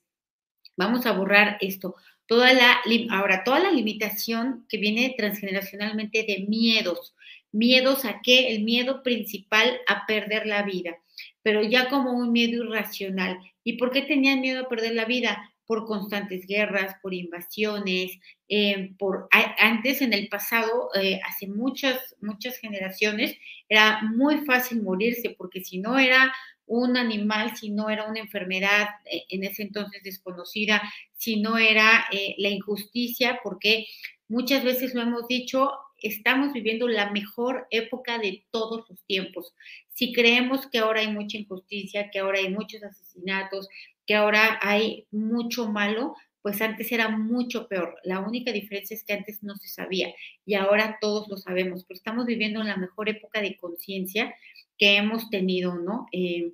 Vamos 0.75 1.05
a 1.05 1.13
borrar 1.13 1.57
esto. 1.61 1.95
Toda 2.25 2.51
la, 2.53 2.81
ahora, 3.09 3.43
toda 3.45 3.59
la 3.59 3.71
limitación 3.71 4.65
que 4.67 4.77
viene 4.77 5.15
transgeneracionalmente 5.17 6.25
de 6.27 6.45
miedos. 6.47 7.15
Miedos 7.53 8.03
a 8.03 8.19
qué? 8.21 8.49
El 8.49 8.63
miedo 8.63 9.01
principal 9.01 9.79
a 9.87 10.05
perder 10.05 10.45
la 10.45 10.63
vida, 10.63 10.97
pero 11.41 11.63
ya 11.63 11.89
como 11.89 12.11
un 12.11 12.33
miedo 12.33 12.65
irracional. 12.65 13.39
¿Y 13.63 13.77
por 13.77 13.91
qué 13.91 14.01
tenían 14.01 14.41
miedo 14.41 14.65
a 14.65 14.69
perder 14.69 14.93
la 14.93 15.05
vida? 15.05 15.53
Por 15.67 15.85
constantes 15.85 16.47
guerras, 16.47 16.95
por 17.01 17.13
invasiones, 17.13 18.17
eh, 18.49 18.95
por 18.97 19.27
antes 19.59 20.01
en 20.01 20.13
el 20.13 20.29
pasado, 20.29 20.89
eh, 20.95 21.19
hace 21.27 21.47
muchas, 21.47 21.99
muchas 22.21 22.57
generaciones, 22.57 23.37
era 23.69 24.01
muy 24.15 24.39
fácil 24.45 24.81
morirse, 24.81 25.35
porque 25.37 25.63
si 25.63 25.77
no 25.77 25.99
era 25.99 26.33
un 26.67 26.97
animal 26.97 27.55
si 27.57 27.69
no 27.69 27.89
era 27.89 28.03
una 28.07 28.19
enfermedad 28.19 28.89
eh, 29.05 29.23
en 29.29 29.43
ese 29.43 29.63
entonces 29.63 30.03
desconocida, 30.03 30.81
si 31.13 31.37
no 31.41 31.57
era 31.57 32.05
eh, 32.11 32.35
la 32.37 32.49
injusticia, 32.49 33.39
porque 33.43 33.87
muchas 34.27 34.63
veces 34.63 34.93
lo 34.93 35.01
hemos 35.01 35.27
dicho, 35.27 35.71
estamos 35.99 36.53
viviendo 36.53 36.87
la 36.87 37.09
mejor 37.11 37.67
época 37.71 38.19
de 38.19 38.45
todos 38.51 38.85
los 38.89 39.01
tiempos. 39.05 39.53
Si 39.93 40.13
creemos 40.13 40.67
que 40.67 40.79
ahora 40.79 40.99
hay 40.99 41.11
mucha 41.11 41.37
injusticia, 41.37 42.09
que 42.11 42.19
ahora 42.19 42.39
hay 42.39 42.49
muchos 42.49 42.83
asesinatos, 42.83 43.67
que 44.07 44.15
ahora 44.15 44.57
hay 44.61 45.05
mucho 45.11 45.69
malo, 45.69 46.15
pues 46.41 46.61
antes 46.61 46.91
era 46.91 47.09
mucho 47.09 47.67
peor. 47.67 47.99
La 48.03 48.21
única 48.21 48.51
diferencia 48.51 48.95
es 48.95 49.03
que 49.03 49.13
antes 49.13 49.43
no 49.43 49.55
se 49.57 49.67
sabía 49.67 50.13
y 50.45 50.55
ahora 50.55 50.97
todos 51.01 51.27
lo 51.27 51.37
sabemos, 51.37 51.83
pero 51.85 51.97
estamos 51.97 52.25
viviendo 52.25 52.61
en 52.61 52.67
la 52.67 52.77
mejor 52.77 53.09
época 53.09 53.41
de 53.41 53.57
conciencia 53.57 54.33
que 54.77 54.95
hemos 54.95 55.29
tenido, 55.29 55.75
¿no? 55.75 56.07
Eh, 56.11 56.53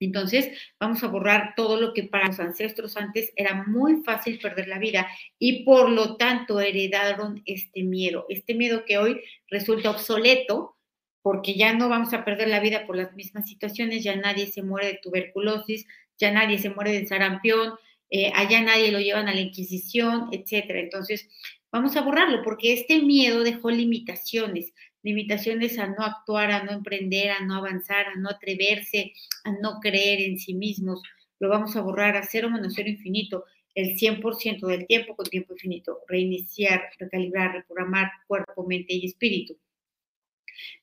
entonces, 0.00 0.50
vamos 0.80 1.04
a 1.04 1.08
borrar 1.08 1.52
todo 1.54 1.78
lo 1.78 1.92
que 1.92 2.04
para 2.04 2.28
los 2.28 2.40
ancestros 2.40 2.96
antes 2.96 3.32
era 3.36 3.64
muy 3.66 4.02
fácil 4.02 4.38
perder 4.38 4.66
la 4.66 4.78
vida 4.78 5.06
y 5.38 5.62
por 5.64 5.90
lo 5.90 6.16
tanto 6.16 6.58
heredaron 6.58 7.42
este 7.44 7.82
miedo, 7.82 8.24
este 8.30 8.54
miedo 8.54 8.84
que 8.86 8.96
hoy 8.96 9.20
resulta 9.48 9.90
obsoleto 9.90 10.78
porque 11.22 11.54
ya 11.54 11.74
no 11.74 11.90
vamos 11.90 12.14
a 12.14 12.24
perder 12.24 12.48
la 12.48 12.60
vida 12.60 12.86
por 12.86 12.96
las 12.96 13.14
mismas 13.14 13.46
situaciones, 13.46 14.02
ya 14.02 14.16
nadie 14.16 14.46
se 14.46 14.62
muere 14.62 14.86
de 14.86 15.00
tuberculosis, 15.02 15.86
ya 16.20 16.30
nadie 16.30 16.58
se 16.58 16.70
muere 16.70 16.92
de 16.92 17.06
sarampión, 17.06 17.74
eh, 18.10 18.30
allá 18.34 18.60
nadie 18.60 18.92
lo 18.92 19.00
llevan 19.00 19.28
a 19.28 19.34
la 19.34 19.40
Inquisición, 19.40 20.28
etcétera. 20.32 20.80
Entonces, 20.80 21.28
vamos 21.72 21.96
a 21.96 22.02
borrarlo 22.02 22.42
porque 22.44 22.72
este 22.72 23.00
miedo 23.02 23.42
dejó 23.42 23.70
limitaciones, 23.70 24.72
limitaciones 25.02 25.78
a 25.78 25.86
no 25.86 26.04
actuar, 26.04 26.50
a 26.50 26.64
no 26.64 26.72
emprender, 26.72 27.30
a 27.30 27.40
no 27.44 27.56
avanzar, 27.56 28.06
a 28.08 28.16
no 28.16 28.28
atreverse, 28.28 29.12
a 29.44 29.52
no 29.52 29.80
creer 29.80 30.20
en 30.20 30.38
sí 30.38 30.54
mismos. 30.54 31.02
Lo 31.38 31.48
vamos 31.48 31.74
a 31.76 31.80
borrar 31.80 32.16
a 32.16 32.22
cero 32.22 32.50
menos 32.50 32.74
cero 32.76 32.90
infinito, 32.90 33.44
el 33.74 33.96
100% 33.96 34.66
del 34.66 34.86
tiempo 34.86 35.16
con 35.16 35.26
tiempo 35.26 35.54
infinito. 35.54 36.00
Reiniciar, 36.08 36.90
recalibrar, 36.98 37.54
reprogramar 37.54 38.10
cuerpo, 38.26 38.66
mente 38.66 38.94
y 38.94 39.06
espíritu. 39.06 39.56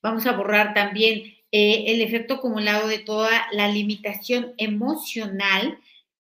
Vamos 0.02 0.26
a 0.26 0.34
borrar 0.34 0.74
también 0.74 1.36
eh, 1.52 1.86
el 1.88 2.02
efecto 2.02 2.36
acumulado 2.36 2.88
de 2.88 3.00
toda 3.00 3.48
la 3.52 3.68
limitación 3.68 4.54
emocional 4.58 5.80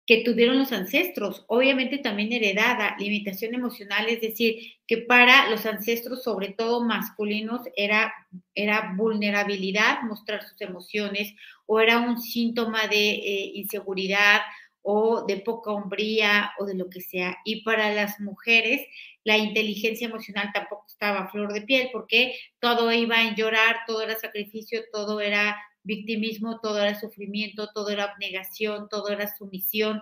que 0.05 0.23
tuvieron 0.23 0.59
los 0.59 0.73
ancestros, 0.73 1.45
obviamente 1.47 1.97
también 1.97 2.33
heredada, 2.33 2.97
limitación 2.99 3.55
emocional, 3.55 4.09
es 4.09 4.19
decir, 4.19 4.73
que 4.85 4.97
para 4.97 5.49
los 5.49 5.65
ancestros, 5.65 6.23
sobre 6.23 6.49
todo 6.49 6.83
masculinos, 6.83 7.61
era, 7.77 8.13
era 8.53 8.93
vulnerabilidad 8.97 10.01
mostrar 10.01 10.43
sus 10.43 10.59
emociones 10.59 11.33
o 11.65 11.79
era 11.79 11.99
un 11.99 12.21
síntoma 12.21 12.87
de 12.87 13.11
eh, 13.11 13.51
inseguridad 13.55 14.41
o 14.83 15.25
de 15.25 15.37
poca 15.37 15.71
hombría 15.71 16.51
o 16.59 16.65
de 16.65 16.75
lo 16.75 16.89
que 16.89 17.01
sea. 17.01 17.37
Y 17.45 17.63
para 17.63 17.91
las 17.93 18.19
mujeres, 18.19 18.81
la 19.23 19.37
inteligencia 19.37 20.07
emocional 20.07 20.51
tampoco 20.53 20.85
estaba 20.87 21.21
a 21.21 21.29
flor 21.29 21.53
de 21.53 21.61
piel 21.61 21.89
porque 21.91 22.35
todo 22.59 22.91
iba 22.91 23.23
en 23.23 23.35
llorar, 23.35 23.77
todo 23.87 24.01
era 24.01 24.19
sacrificio, 24.19 24.81
todo 24.91 25.21
era 25.21 25.57
victimismo, 25.83 26.59
todo 26.61 26.81
era 26.81 26.99
sufrimiento, 26.99 27.69
todo 27.73 27.89
era 27.89 28.05
abnegación, 28.05 28.87
todo 28.89 29.09
era 29.09 29.33
sumisión. 29.35 30.01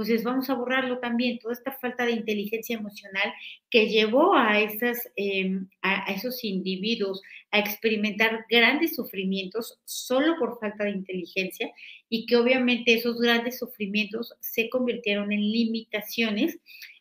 Entonces 0.00 0.24
vamos 0.24 0.48
a 0.48 0.54
borrarlo 0.54 0.98
también, 0.98 1.38
toda 1.38 1.52
esta 1.52 1.72
falta 1.72 2.06
de 2.06 2.12
inteligencia 2.12 2.74
emocional 2.74 3.34
que 3.68 3.86
llevó 3.86 4.34
a, 4.34 4.58
esas, 4.58 5.12
em, 5.14 5.68
a, 5.82 6.10
esos 6.10 6.42
individuos 6.42 7.20
a 7.50 7.58
experimentar 7.58 8.46
grandes 8.48 8.96
sufrimientos 8.96 9.78
solo 9.84 10.36
por 10.38 10.58
falta 10.58 10.84
de 10.84 10.92
inteligencia 10.92 11.70
y 12.08 12.24
que 12.24 12.36
obviamente 12.36 12.94
esos 12.94 13.20
grandes 13.20 13.58
sufrimientos 13.58 14.32
se 14.40 14.70
convirtieron 14.70 15.32
en 15.32 15.42
limitaciones 15.42 16.58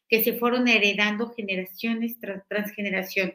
que 0.10 0.22
se 0.22 0.34
fueron 0.34 0.68
heredando 0.68 1.32
generaciones 1.32 2.20
tras 2.20 2.46
transgeneración. 2.50 3.34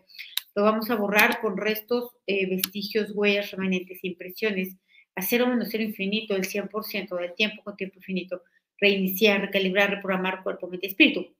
Lo 0.54 0.64
vamos 0.64 0.90
a 0.90 0.96
borrar 0.96 1.40
con 1.40 1.56
restos, 1.56 2.10
eh, 2.26 2.46
vestigios, 2.50 3.12
huellas, 3.14 3.50
remanentes, 3.50 4.04
impresiones 4.04 4.76
a 5.16 5.22
cero 5.22 5.46
menos 5.46 5.68
cero 5.70 5.84
infinito 5.84 6.34
el 6.36 6.44
100% 6.44 7.16
del 7.16 7.34
tiempo 7.34 7.62
con 7.62 7.76
tiempo 7.76 7.96
infinito, 7.96 8.42
reiniciar, 8.80 9.40
recalibrar, 9.40 9.90
reprogramar 9.90 10.42
cuerpo, 10.42 10.68
mente, 10.68 10.86
espíritu. 10.86 11.34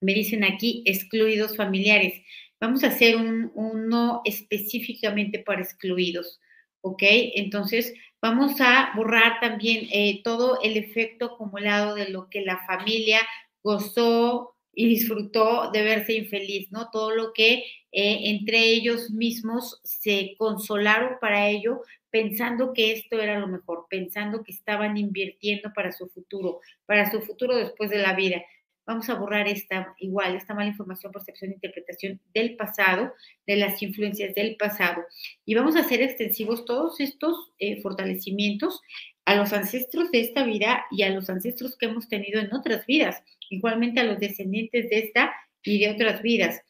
Me 0.00 0.14
dicen 0.14 0.44
aquí 0.44 0.82
excluidos 0.86 1.56
familiares. 1.56 2.22
Vamos 2.60 2.84
a 2.84 2.88
hacer 2.88 3.16
un, 3.16 3.50
uno 3.54 4.22
específicamente 4.24 5.38
para 5.38 5.62
excluidos, 5.62 6.40
¿ok? 6.80 7.02
Entonces, 7.34 7.94
vamos 8.20 8.60
a 8.60 8.92
borrar 8.96 9.40
también 9.40 9.88
eh, 9.92 10.20
todo 10.22 10.60
el 10.62 10.76
efecto 10.76 11.26
acumulado 11.26 11.94
de 11.94 12.08
lo 12.08 12.28
que 12.30 12.42
la 12.42 12.64
familia 12.66 13.20
gozó 13.62 14.56
y 14.74 14.88
disfrutó 14.88 15.70
de 15.70 15.82
verse 15.82 16.14
infeliz, 16.14 16.70
¿no? 16.70 16.88
Todo 16.90 17.14
lo 17.14 17.32
que 17.32 17.64
eh, 17.92 18.30
entre 18.30 18.64
ellos 18.64 19.10
mismos 19.10 19.80
se 19.84 20.34
consolaron 20.38 21.18
para 21.20 21.48
ello, 21.48 21.82
pensando 22.10 22.72
que 22.72 22.92
esto 22.92 23.20
era 23.20 23.38
lo 23.38 23.48
mejor, 23.48 23.86
pensando 23.88 24.42
que 24.42 24.52
estaban 24.52 24.96
invirtiendo 24.96 25.72
para 25.74 25.92
su 25.92 26.08
futuro, 26.08 26.60
para 26.86 27.10
su 27.10 27.20
futuro 27.20 27.56
después 27.56 27.90
de 27.90 27.98
la 27.98 28.14
vida. 28.14 28.42
Vamos 28.84 29.08
a 29.08 29.14
borrar 29.14 29.46
esta, 29.46 29.94
igual, 29.98 30.34
esta 30.34 30.54
mala 30.54 30.70
información, 30.70 31.12
percepción 31.12 31.52
interpretación 31.52 32.20
del 32.34 32.56
pasado, 32.56 33.12
de 33.46 33.56
las 33.56 33.80
influencias 33.80 34.34
del 34.34 34.56
pasado. 34.56 35.04
Y 35.44 35.54
vamos 35.54 35.76
a 35.76 35.80
hacer 35.80 36.02
extensivos 36.02 36.64
todos 36.64 36.98
estos 36.98 37.52
eh, 37.58 37.80
fortalecimientos 37.80 38.80
a 39.24 39.36
los 39.36 39.52
ancestros 39.52 40.10
de 40.10 40.20
esta 40.20 40.44
vida 40.44 40.84
y 40.90 41.02
a 41.02 41.10
los 41.10 41.30
ancestros 41.30 41.76
que 41.76 41.86
hemos 41.86 42.08
tenido 42.08 42.40
en 42.40 42.52
otras 42.52 42.86
vidas, 42.86 43.22
igualmente 43.50 44.00
a 44.00 44.04
los 44.04 44.18
descendientes 44.18 44.90
de 44.90 44.98
esta 44.98 45.32
y 45.62 45.78
de 45.78 45.90
otras 45.90 46.22
vidas, 46.22 46.62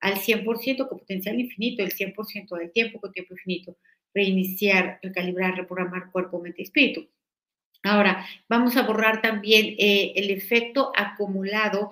al 0.00 0.14
100% 0.14 0.88
con 0.88 0.98
potencial 0.98 1.38
infinito, 1.38 1.82
el 1.82 1.92
100% 1.92 2.56
del 2.56 2.72
tiempo 2.72 3.00
con 3.00 3.12
tiempo 3.12 3.34
infinito 3.34 3.76
reiniciar, 4.14 4.98
recalibrar, 5.02 5.56
reprogramar 5.56 6.10
cuerpo, 6.10 6.40
mente 6.40 6.62
y 6.62 6.64
espíritu. 6.64 7.08
Ahora, 7.84 8.26
vamos 8.48 8.76
a 8.76 8.82
borrar 8.82 9.22
también 9.22 9.76
eh, 9.78 10.12
el 10.16 10.30
efecto 10.30 10.92
acumulado 10.96 11.90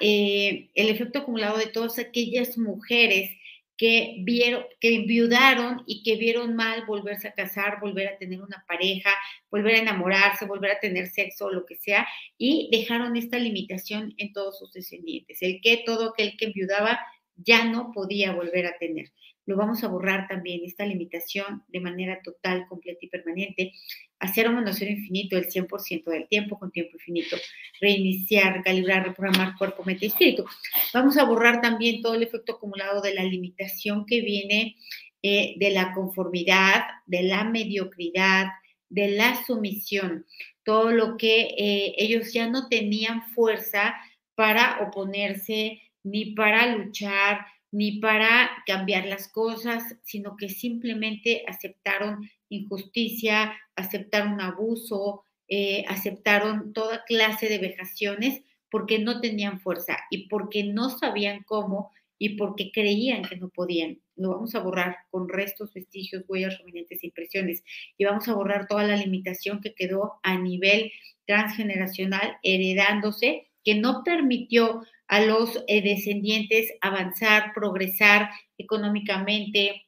eh, 0.00 0.70
el 0.74 0.88
efecto 0.88 1.18
acumulado 1.18 1.58
de 1.58 1.66
todas 1.66 1.98
aquellas 1.98 2.56
mujeres 2.56 3.30
que 3.76 4.16
vieron, 4.20 4.64
que 4.80 4.94
enviudaron 4.94 5.82
y 5.86 6.02
que 6.02 6.16
vieron 6.16 6.54
mal 6.54 6.84
volverse 6.86 7.28
a 7.28 7.32
casar, 7.32 7.80
volver 7.80 8.08
a 8.08 8.18
tener 8.18 8.40
una 8.40 8.64
pareja, 8.68 9.10
volver 9.50 9.74
a 9.74 9.78
enamorarse, 9.78 10.46
volver 10.46 10.70
a 10.70 10.80
tener 10.80 11.08
sexo, 11.08 11.50
lo 11.50 11.66
que 11.66 11.76
sea, 11.76 12.06
y 12.38 12.68
dejaron 12.70 13.16
esta 13.16 13.38
limitación 13.38 14.14
en 14.18 14.32
todos 14.32 14.58
sus 14.58 14.72
descendientes, 14.72 15.42
el 15.42 15.60
que 15.60 15.82
todo 15.84 16.10
aquel 16.10 16.36
que 16.36 16.46
enviudaba 16.46 17.00
ya 17.36 17.64
no 17.64 17.90
podía 17.92 18.32
volver 18.32 18.66
a 18.66 18.78
tener 18.78 19.10
lo 19.46 19.56
vamos 19.56 19.84
a 19.84 19.88
borrar 19.88 20.26
también, 20.28 20.62
esta 20.64 20.86
limitación 20.86 21.62
de 21.68 21.80
manera 21.80 22.20
total, 22.22 22.66
completa 22.68 23.00
y 23.02 23.08
permanente, 23.08 23.72
hacer 24.18 24.48
un 24.48 24.64
cero 24.72 24.90
infinito 24.90 25.36
el 25.36 25.48
100% 25.48 26.04
del 26.04 26.28
tiempo 26.28 26.58
con 26.58 26.70
tiempo 26.70 26.92
infinito, 26.94 27.36
reiniciar, 27.80 28.62
calibrar, 28.62 29.06
reprogramar 29.06 29.56
cuerpo, 29.56 29.84
mente 29.84 30.06
y 30.06 30.08
espíritu. 30.08 30.44
Vamos 30.92 31.18
a 31.18 31.24
borrar 31.24 31.60
también 31.60 32.00
todo 32.00 32.14
el 32.14 32.22
efecto 32.22 32.54
acumulado 32.54 33.02
de 33.02 33.14
la 33.14 33.24
limitación 33.24 34.06
que 34.06 34.22
viene 34.22 34.76
eh, 35.22 35.54
de 35.58 35.70
la 35.70 35.92
conformidad, 35.92 36.84
de 37.06 37.22
la 37.22 37.44
mediocridad, 37.44 38.46
de 38.88 39.08
la 39.08 39.42
sumisión, 39.44 40.26
todo 40.64 40.90
lo 40.92 41.16
que 41.16 41.42
eh, 41.58 41.94
ellos 41.98 42.32
ya 42.32 42.48
no 42.48 42.68
tenían 42.68 43.22
fuerza 43.34 43.94
para 44.34 44.80
oponerse 44.86 45.82
ni 46.02 46.34
para 46.34 46.76
luchar, 46.76 47.46
ni 47.74 47.98
para 47.98 48.52
cambiar 48.66 49.04
las 49.06 49.26
cosas, 49.26 49.96
sino 50.04 50.36
que 50.36 50.48
simplemente 50.48 51.42
aceptaron 51.48 52.20
injusticia, 52.48 53.52
aceptaron 53.74 54.40
abuso, 54.40 55.24
eh, 55.48 55.84
aceptaron 55.88 56.72
toda 56.72 57.02
clase 57.02 57.48
de 57.48 57.58
vejaciones 57.58 58.42
porque 58.70 59.00
no 59.00 59.20
tenían 59.20 59.58
fuerza 59.58 59.96
y 60.08 60.28
porque 60.28 60.62
no 60.62 60.88
sabían 60.88 61.42
cómo 61.42 61.90
y 62.16 62.36
porque 62.36 62.70
creían 62.70 63.24
que 63.24 63.38
no 63.38 63.48
podían. 63.48 63.98
Lo 64.14 64.30
vamos 64.30 64.54
a 64.54 64.60
borrar 64.60 64.96
con 65.10 65.28
restos, 65.28 65.74
vestigios, 65.74 66.22
huellas, 66.28 66.56
remanentes, 66.58 67.02
impresiones 67.02 67.64
y 67.98 68.04
vamos 68.04 68.28
a 68.28 68.34
borrar 68.34 68.68
toda 68.68 68.84
la 68.84 68.94
limitación 68.94 69.60
que 69.60 69.74
quedó 69.74 70.20
a 70.22 70.38
nivel 70.38 70.92
transgeneracional 71.26 72.36
heredándose 72.44 73.48
que 73.64 73.74
no 73.74 74.04
permitió 74.04 74.82
a 75.08 75.20
los 75.20 75.62
eh, 75.66 75.82
descendientes 75.82 76.72
avanzar, 76.80 77.52
progresar 77.54 78.30
económicamente, 78.58 79.86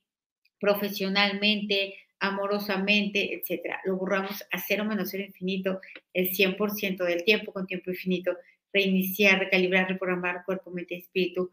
profesionalmente, 0.61 1.94
amorosamente, 2.18 3.35
etcétera. 3.35 3.81
Lo 3.85 3.96
borramos 3.96 4.42
a 4.50 4.59
cero 4.59 4.85
menos 4.85 5.11
cero 5.11 5.24
infinito 5.24 5.81
el 6.12 6.31
100% 6.31 7.05
del 7.05 7.24
tiempo 7.24 7.52
con 7.52 7.66
tiempo 7.66 7.90
infinito. 7.90 8.37
Reiniciar, 8.72 9.38
recalibrar, 9.38 9.88
reprogramar 9.88 10.44
cuerpo, 10.44 10.70
mente, 10.70 10.96
espíritu. 10.96 11.50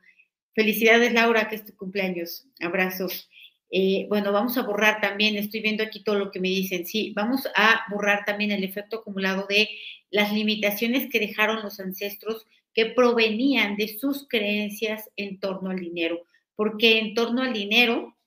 Felicidades, 0.54 1.14
Laura, 1.14 1.48
que 1.50 1.56
es 1.56 1.66
tu 1.66 1.76
cumpleaños. 1.76 2.48
Abrazos. 2.62 3.30
Eh, 3.76 4.06
bueno, 4.08 4.32
vamos 4.32 4.56
a 4.58 4.62
borrar 4.62 5.02
también, 5.02 5.36
estoy 5.36 5.62
viendo 5.62 5.84
aquí 5.84 6.04
todo 6.04 6.20
lo 6.20 6.30
que 6.30 6.40
me 6.40 6.50
dicen, 6.50 6.86
sí, 6.86 7.12
vamos 7.16 7.50
a 7.56 7.82
borrar 7.90 8.24
también 8.24 8.52
el 8.52 8.64
efecto 8.64 8.98
acumulado 8.98 9.48
de 9.50 9.68
las 10.12 10.32
limitaciones 10.32 11.10
que 11.10 11.20
dejaron 11.20 11.64
los 11.64 11.80
ancestros 11.80 12.46
que 12.74 12.88
provenían 12.88 13.76
de 13.76 13.98
sus 13.98 14.28
creencias 14.28 15.10
en 15.16 15.40
torno 15.40 15.70
al 15.70 15.80
dinero, 15.80 16.26
porque 16.56 17.00
en 17.00 17.14
torno 17.14 17.42
al 17.42 17.54
dinero, 17.54 18.18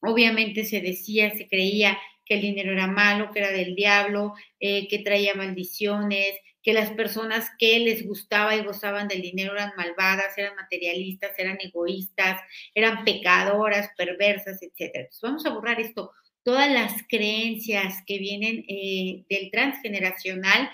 obviamente 0.00 0.64
se 0.64 0.80
decía, 0.80 1.34
se 1.36 1.48
creía 1.48 1.98
que 2.24 2.34
el 2.34 2.40
dinero 2.40 2.72
era 2.72 2.88
malo, 2.88 3.30
que 3.32 3.38
era 3.38 3.52
del 3.52 3.74
diablo, 3.74 4.34
eh, 4.58 4.88
que 4.88 4.98
traía 4.98 5.34
maldiciones, 5.34 6.34
que 6.66 6.72
las 6.72 6.90
personas 6.90 7.48
que 7.60 7.78
les 7.78 8.04
gustaba 8.04 8.56
y 8.56 8.64
gozaban 8.64 9.06
del 9.06 9.22
dinero 9.22 9.52
eran 9.52 9.70
malvadas, 9.76 10.36
eran 10.36 10.56
materialistas, 10.56 11.30
eran 11.38 11.58
egoístas, 11.60 12.40
eran 12.74 13.04
pecadoras, 13.04 13.90
perversas, 13.96 14.60
etc. 14.60 15.08
Vamos 15.22 15.46
a 15.46 15.50
borrar 15.50 15.80
esto, 15.80 16.10
todas 16.42 16.68
las 16.68 16.92
creencias 17.08 18.02
que 18.04 18.18
vienen 18.18 18.64
eh, 18.68 19.24
del 19.30 19.52
transgeneracional 19.52 20.68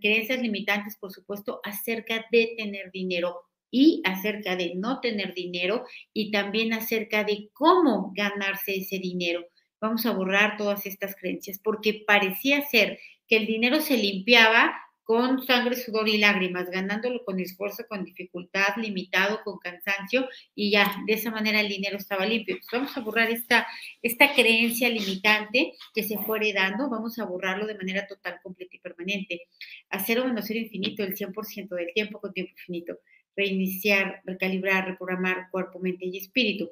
creencias 0.00 0.40
limitantes, 0.40 0.96
por 0.96 1.12
supuesto, 1.12 1.60
acerca 1.64 2.26
de 2.30 2.54
tener 2.56 2.90
dinero 2.90 3.42
y 3.70 4.02
acerca 4.04 4.56
de 4.56 4.74
no 4.76 5.00
tener 5.00 5.34
dinero 5.34 5.84
y 6.12 6.30
también 6.30 6.72
acerca 6.72 7.24
de 7.24 7.50
cómo 7.52 8.12
ganarse 8.14 8.76
ese 8.76 8.98
dinero. 8.98 9.44
Vamos 9.80 10.06
a 10.06 10.12
borrar 10.12 10.56
todas 10.56 10.86
estas 10.86 11.16
creencias 11.16 11.58
porque 11.62 12.04
parecía 12.06 12.62
ser 12.62 12.98
que 13.26 13.36
el 13.36 13.46
dinero 13.46 13.80
se 13.80 13.96
limpiaba 13.96 14.74
con 15.04 15.44
sangre, 15.46 15.76
sudor 15.76 16.08
y 16.08 16.18
lágrimas, 16.18 16.70
ganándolo 16.70 17.24
con 17.24 17.38
esfuerzo, 17.38 17.84
con 17.88 18.04
dificultad, 18.04 18.76
limitado, 18.78 19.42
con 19.44 19.58
cansancio, 19.58 20.26
y 20.54 20.70
ya, 20.70 20.96
de 21.06 21.12
esa 21.12 21.30
manera 21.30 21.60
el 21.60 21.68
dinero 21.68 21.98
estaba 21.98 22.24
limpio. 22.24 22.56
vamos 22.72 22.96
a 22.96 23.00
borrar 23.00 23.30
esta, 23.30 23.66
esta 24.02 24.34
creencia 24.34 24.88
limitante 24.88 25.74
que 25.94 26.02
se 26.02 26.16
fue 26.18 26.38
heredando, 26.38 26.88
vamos 26.88 27.18
a 27.18 27.24
borrarlo 27.24 27.66
de 27.66 27.74
manera 27.74 28.06
total, 28.06 28.40
completa 28.42 28.76
y 28.76 28.80
permanente. 28.80 29.42
Hacer 29.90 30.18
o 30.20 30.24
menos 30.24 30.46
ser 30.46 30.56
infinito 30.56 31.04
el 31.04 31.14
100% 31.14 31.68
del 31.68 31.92
tiempo 31.92 32.20
con 32.20 32.32
tiempo 32.32 32.52
infinito. 32.52 32.98
Reiniciar, 33.36 34.22
recalibrar, 34.24 34.86
reprogramar 34.86 35.50
cuerpo, 35.50 35.80
mente 35.80 36.06
y 36.06 36.16
espíritu. 36.16 36.70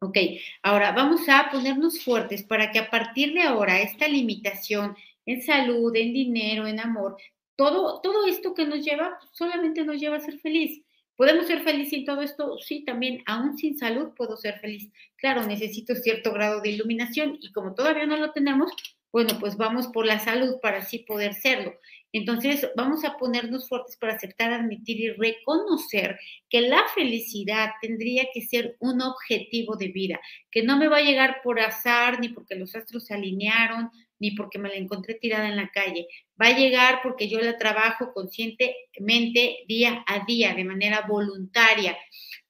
Ok, 0.00 0.16
ahora 0.62 0.92
vamos 0.92 1.28
a 1.28 1.48
ponernos 1.50 2.04
fuertes 2.04 2.44
para 2.44 2.70
que 2.70 2.78
a 2.78 2.90
partir 2.90 3.32
de 3.32 3.42
ahora 3.42 3.80
esta 3.80 4.06
limitación, 4.06 4.96
en 5.26 5.42
salud, 5.42 5.94
en 5.96 6.12
dinero, 6.12 6.66
en 6.66 6.80
amor. 6.80 7.16
Todo, 7.58 8.00
todo 8.00 8.24
esto 8.28 8.54
que 8.54 8.66
nos 8.66 8.84
lleva 8.84 9.18
solamente 9.32 9.84
nos 9.84 10.00
lleva 10.00 10.16
a 10.16 10.20
ser 10.20 10.38
feliz. 10.38 10.80
¿Podemos 11.16 11.48
ser 11.48 11.64
felices 11.64 11.90
sin 11.90 12.04
todo 12.04 12.22
esto? 12.22 12.56
Sí, 12.58 12.84
también, 12.84 13.24
aún 13.26 13.58
sin 13.58 13.76
salud 13.76 14.10
puedo 14.16 14.36
ser 14.36 14.60
feliz. 14.60 14.88
Claro, 15.16 15.44
necesito 15.44 15.96
cierto 15.96 16.32
grado 16.32 16.60
de 16.60 16.68
iluminación 16.68 17.36
y 17.40 17.50
como 17.50 17.74
todavía 17.74 18.06
no 18.06 18.16
lo 18.16 18.30
tenemos, 18.30 18.70
bueno, 19.10 19.30
pues 19.40 19.56
vamos 19.56 19.88
por 19.88 20.06
la 20.06 20.20
salud 20.20 20.60
para 20.62 20.78
así 20.78 21.00
poder 21.00 21.34
serlo. 21.34 21.74
Entonces, 22.12 22.68
vamos 22.76 23.04
a 23.04 23.16
ponernos 23.16 23.68
fuertes 23.68 23.96
para 23.96 24.14
aceptar, 24.14 24.52
admitir 24.52 25.00
y 25.00 25.10
reconocer 25.10 26.20
que 26.48 26.60
la 26.60 26.84
felicidad 26.94 27.70
tendría 27.82 28.28
que 28.32 28.42
ser 28.42 28.76
un 28.78 29.02
objetivo 29.02 29.74
de 29.74 29.88
vida, 29.88 30.20
que 30.52 30.62
no 30.62 30.78
me 30.78 30.86
va 30.86 30.98
a 30.98 31.02
llegar 31.02 31.40
por 31.42 31.58
azar, 31.58 32.20
ni 32.20 32.28
porque 32.28 32.54
los 32.54 32.76
astros 32.76 33.06
se 33.06 33.14
alinearon, 33.14 33.90
ni 34.18 34.32
porque 34.32 34.58
me 34.58 34.68
la 34.68 34.76
encontré 34.76 35.14
tirada 35.14 35.48
en 35.48 35.56
la 35.56 35.70
calle. 35.70 36.08
Va 36.40 36.48
a 36.48 36.56
llegar 36.56 37.00
porque 37.02 37.28
yo 37.28 37.40
la 37.40 37.58
trabajo 37.58 38.12
conscientemente 38.12 39.58
día 39.66 40.04
a 40.06 40.24
día, 40.24 40.54
de 40.54 40.64
manera 40.64 41.06
voluntaria, 41.08 41.96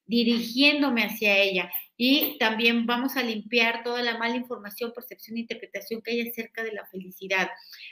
dirigiéndome 0.05 1.03
hacia 1.03 1.37
ella. 1.37 1.71
Y 1.95 2.37
también 2.39 2.85
vamos 2.85 3.17
a 3.17 3.23
limpiar 3.23 3.83
toda 3.83 4.01
la 4.01 4.17
mala 4.17 4.35
información, 4.35 4.93
percepción 4.95 5.37
e 5.37 5.41
interpretación 5.41 6.01
que 6.01 6.11
hay 6.11 6.21
acerca 6.21 6.63
de 6.63 6.71
la 6.71 6.85
felicidad. 6.85 7.49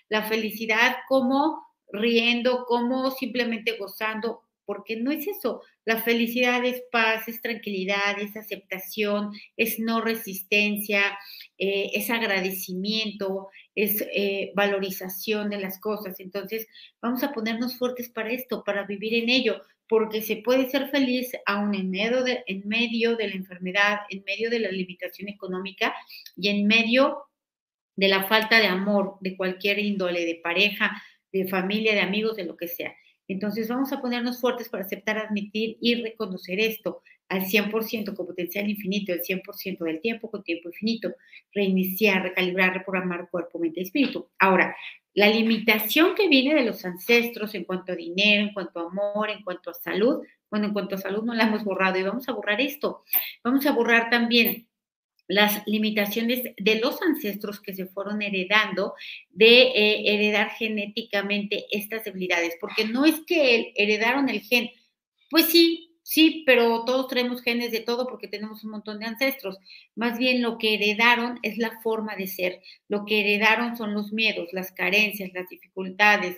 La 0.09 0.23
felicidad 0.23 0.97
como 1.07 1.67
riendo, 1.91 2.65
como 2.65 3.11
simplemente 3.11 3.77
gozando, 3.77 4.47
porque 4.67 4.97
no 4.97 5.11
es 5.11 5.25
eso. 5.27 5.61
La 5.85 6.01
felicidad 6.01 6.63
es 6.65 6.83
paz, 6.91 7.27
es 7.29 7.41
tranquilidad, 7.41 8.19
es 8.19 8.35
aceptación, 8.35 9.31
es 9.55 9.79
no 9.79 10.01
resistencia, 10.01 11.17
eh, 11.57 11.91
es 11.93 12.09
agradecimiento, 12.09 13.47
es 13.77 14.03
eh, 14.11 14.51
valorización 14.55 15.49
de 15.49 15.59
las 15.59 15.79
cosas. 15.79 16.19
Entonces, 16.19 16.67
vamos 16.99 17.23
a 17.23 17.31
ponernos 17.31 17.77
fuertes 17.77 18.09
para 18.09 18.31
esto, 18.31 18.63
para 18.63 18.85
vivir 18.85 19.13
en 19.13 19.29
ello 19.29 19.61
porque 19.89 20.21
se 20.21 20.37
puede 20.37 20.69
ser 20.69 20.89
feliz 20.89 21.31
aún 21.45 21.73
en 21.73 21.89
medio, 21.89 22.23
de, 22.23 22.43
en 22.47 22.67
medio 22.67 23.15
de 23.15 23.29
la 23.29 23.35
enfermedad, 23.35 23.99
en 24.09 24.23
medio 24.25 24.49
de 24.49 24.59
la 24.59 24.69
limitación 24.69 25.29
económica 25.29 25.95
y 26.35 26.49
en 26.49 26.67
medio 26.67 27.23
de 27.95 28.09
la 28.09 28.25
falta 28.27 28.59
de 28.59 28.67
amor 28.67 29.17
de 29.21 29.37
cualquier 29.37 29.79
índole, 29.79 30.25
de 30.25 30.41
pareja, 30.43 31.01
de 31.31 31.47
familia, 31.47 31.93
de 31.93 32.01
amigos, 32.01 32.35
de 32.35 32.45
lo 32.45 32.57
que 32.57 32.67
sea. 32.67 32.93
Entonces 33.29 33.67
vamos 33.67 33.91
a 33.93 34.01
ponernos 34.01 34.41
fuertes 34.41 34.69
para 34.69 34.83
aceptar, 34.83 35.17
admitir 35.17 35.77
y 35.81 35.95
reconocer 35.95 36.59
esto 36.59 37.01
al 37.29 37.45
100% 37.45 38.15
con 38.15 38.25
potencial 38.25 38.69
infinito, 38.69 39.13
el 39.13 39.21
100% 39.21 39.79
del 39.79 40.01
tiempo 40.01 40.31
con 40.31 40.43
tiempo 40.43 40.69
infinito, 40.69 41.13
reiniciar, 41.53 42.23
recalibrar, 42.23 42.73
reprogramar 42.73 43.29
cuerpo, 43.29 43.59
mente 43.59 43.81
y 43.81 43.83
espíritu. 43.83 44.29
Ahora, 44.39 44.75
la 45.13 45.27
limitación 45.29 46.13
que 46.15 46.27
viene 46.27 46.53
de 46.53 46.63
los 46.63 46.85
ancestros 46.85 47.55
en 47.55 47.63
cuanto 47.65 47.91
a 47.91 47.95
dinero, 47.95 48.43
en 48.43 48.53
cuanto 48.53 48.79
a 48.79 48.85
amor, 48.85 49.29
en 49.29 49.43
cuanto 49.43 49.71
a 49.71 49.73
salud, 49.73 50.21
bueno, 50.49 50.67
en 50.67 50.73
cuanto 50.73 50.95
a 50.95 50.99
salud 50.99 51.23
no 51.23 51.33
la 51.33 51.47
hemos 51.47 51.63
borrado 51.63 51.97
y 51.97 52.03
vamos 52.03 52.29
a 52.29 52.33
borrar 52.33 52.61
esto. 52.61 53.03
Vamos 53.43 53.65
a 53.65 53.71
borrar 53.71 54.09
también 54.09 54.67
las 55.27 55.61
limitaciones 55.67 56.43
de 56.55 56.79
los 56.79 57.01
ancestros 57.01 57.59
que 57.59 57.73
se 57.73 57.85
fueron 57.85 58.21
heredando 58.21 58.93
de 59.29 59.63
eh, 59.63 60.13
heredar 60.13 60.51
genéticamente 60.51 61.65
estas 61.71 62.05
debilidades, 62.05 62.55
porque 62.61 62.85
no 62.85 63.03
es 63.03 63.19
que 63.25 63.73
heredaron 63.75 64.29
el 64.29 64.41
gen, 64.41 64.69
pues 65.29 65.47
sí, 65.47 65.86
Sí, 66.09 66.43
pero 66.45 66.85
todos 66.85 67.09
traemos 67.09 67.41
genes 67.41 67.69
de 67.71 67.81
todo 67.81 68.07
porque 68.07 68.29
tenemos 68.29 68.63
un 68.63 68.71
montón 68.71 68.97
de 68.99 69.07
ancestros. 69.07 69.57
Más 69.93 70.17
bien 70.17 70.41
lo 70.41 70.57
que 70.57 70.75
heredaron 70.75 71.37
es 71.43 71.57
la 71.57 71.81
forma 71.81 72.15
de 72.15 72.27
ser. 72.27 72.61
Lo 72.87 73.03
que 73.05 73.19
heredaron 73.19 73.75
son 73.75 73.93
los 73.93 74.13
miedos, 74.13 74.47
las 74.53 74.71
carencias, 74.71 75.31
las 75.33 75.49
dificultades 75.49 76.37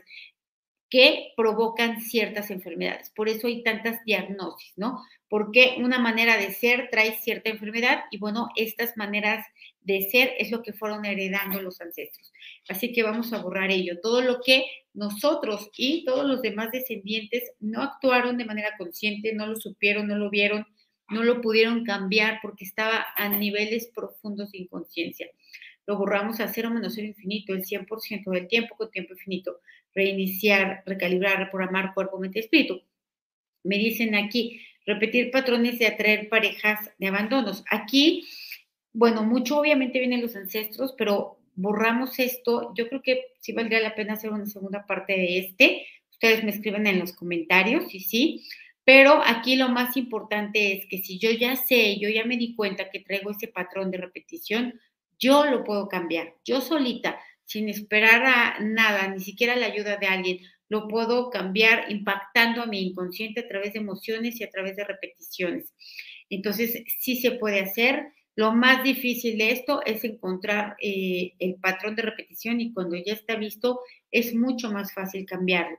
que 0.89 1.33
provocan 1.37 2.01
ciertas 2.01 2.49
enfermedades. 2.49 3.11
Por 3.11 3.29
eso 3.29 3.47
hay 3.47 3.63
tantas 3.63 4.03
diagnosis, 4.05 4.73
¿no? 4.75 5.03
Porque 5.29 5.75
una 5.79 5.99
manera 5.99 6.37
de 6.37 6.51
ser 6.51 6.89
trae 6.89 7.17
cierta 7.19 7.49
enfermedad 7.49 8.05
y 8.09 8.17
bueno, 8.17 8.49
estas 8.55 8.97
maneras 8.97 9.45
de 9.81 10.09
ser 10.09 10.33
es 10.39 10.51
lo 10.51 10.63
que 10.63 10.73
fueron 10.73 11.05
heredando 11.05 11.61
los 11.61 11.79
ancestros. 11.81 12.31
Así 12.67 12.91
que 12.91 13.03
vamos 13.03 13.31
a 13.33 13.41
borrar 13.41 13.71
ello. 13.71 13.99
Todo 14.01 14.21
lo 14.21 14.41
que 14.41 14.65
nosotros 14.93 15.69
y 15.77 16.03
todos 16.05 16.25
los 16.25 16.41
demás 16.41 16.71
descendientes 16.71 17.51
no 17.59 17.83
actuaron 17.83 18.37
de 18.37 18.45
manera 18.45 18.75
consciente, 18.77 19.33
no 19.33 19.45
lo 19.45 19.55
supieron, 19.55 20.07
no 20.07 20.17
lo 20.17 20.29
vieron, 20.29 20.65
no 21.09 21.23
lo 21.23 21.41
pudieron 21.41 21.83
cambiar 21.85 22.39
porque 22.41 22.65
estaba 22.65 23.05
a 23.15 23.29
niveles 23.29 23.91
profundos 23.93 24.51
de 24.51 24.59
inconsciencia. 24.59 25.27
Lo 25.89 25.97
borramos 25.97 26.39
a 26.39 26.47
cero 26.47 26.69
menos 26.69 26.93
cero 26.93 27.07
infinito, 27.07 27.51
el 27.51 27.65
100% 27.65 28.29
del 28.29 28.47
tiempo 28.47 28.75
con 28.75 28.91
tiempo 28.91 29.13
infinito. 29.13 29.59
Reiniciar, 29.95 30.83
recalibrar, 30.85 31.39
reprogramar 31.39 31.95
cuerpo, 31.95 32.19
mente, 32.19 32.41
espíritu. 32.41 32.83
Me 33.63 33.79
dicen 33.79 34.13
aquí, 34.13 34.61
repetir 34.85 35.31
patrones 35.31 35.79
de 35.79 35.87
atraer 35.87 36.29
parejas 36.29 36.91
de 36.99 37.07
abandonos. 37.07 37.63
Aquí, 37.71 38.27
bueno, 38.93 39.23
mucho 39.23 39.57
obviamente 39.57 39.97
vienen 39.97 40.21
los 40.21 40.35
ancestros, 40.35 40.93
pero 40.95 41.39
borramos 41.55 42.19
esto, 42.19 42.71
yo 42.75 42.87
creo 42.87 43.01
que 43.01 43.23
sí 43.39 43.53
valdría 43.53 43.79
la 43.79 43.95
pena 43.95 44.13
hacer 44.13 44.29
una 44.29 44.45
segunda 44.45 44.85
parte 44.85 45.13
de 45.13 45.39
este. 45.39 45.87
Ustedes 46.11 46.43
me 46.43 46.51
escriben 46.51 46.85
en 46.85 46.99
los 46.99 47.13
comentarios, 47.13 47.95
y 47.95 48.01
sí. 48.01 48.45
Pero 48.83 49.23
aquí 49.25 49.55
lo 49.55 49.69
más 49.69 49.97
importante 49.97 50.71
es 50.71 50.85
que 50.85 50.99
si 50.99 51.17
yo 51.17 51.31
ya 51.31 51.55
sé, 51.55 51.97
yo 51.97 52.09
ya 52.09 52.25
me 52.25 52.37
di 52.37 52.53
cuenta 52.53 52.91
que 52.91 52.99
traigo 52.99 53.31
ese 53.31 53.47
patrón 53.47 53.89
de 53.89 53.97
repetición, 53.97 54.79
yo 55.19 55.45
lo 55.45 55.63
puedo 55.63 55.87
cambiar. 55.87 56.35
Yo 56.45 56.61
solita, 56.61 57.19
sin 57.45 57.69
esperar 57.69 58.23
a 58.25 58.59
nada, 58.61 59.07
ni 59.07 59.19
siquiera 59.19 59.55
la 59.55 59.67
ayuda 59.67 59.97
de 59.97 60.07
alguien, 60.07 60.39
lo 60.69 60.87
puedo 60.87 61.29
cambiar 61.29 61.91
impactando 61.91 62.61
a 62.61 62.67
mi 62.67 62.81
inconsciente 62.81 63.41
a 63.41 63.47
través 63.47 63.73
de 63.73 63.79
emociones 63.79 64.39
y 64.39 64.43
a 64.43 64.49
través 64.49 64.75
de 64.75 64.83
repeticiones. 64.83 65.73
Entonces, 66.29 66.83
sí 66.99 67.15
se 67.17 67.31
puede 67.31 67.59
hacer. 67.61 68.13
Lo 68.35 68.53
más 68.53 68.83
difícil 68.83 69.37
de 69.37 69.51
esto 69.51 69.81
es 69.85 70.03
encontrar 70.03 70.77
eh, 70.79 71.33
el 71.39 71.55
patrón 71.55 71.95
de 71.95 72.03
repetición 72.03 72.61
y 72.61 72.71
cuando 72.71 72.95
ya 72.95 73.13
está 73.13 73.35
visto 73.35 73.81
es 74.11 74.33
mucho 74.33 74.71
más 74.71 74.93
fácil 74.93 75.25
cambiarlo. 75.25 75.77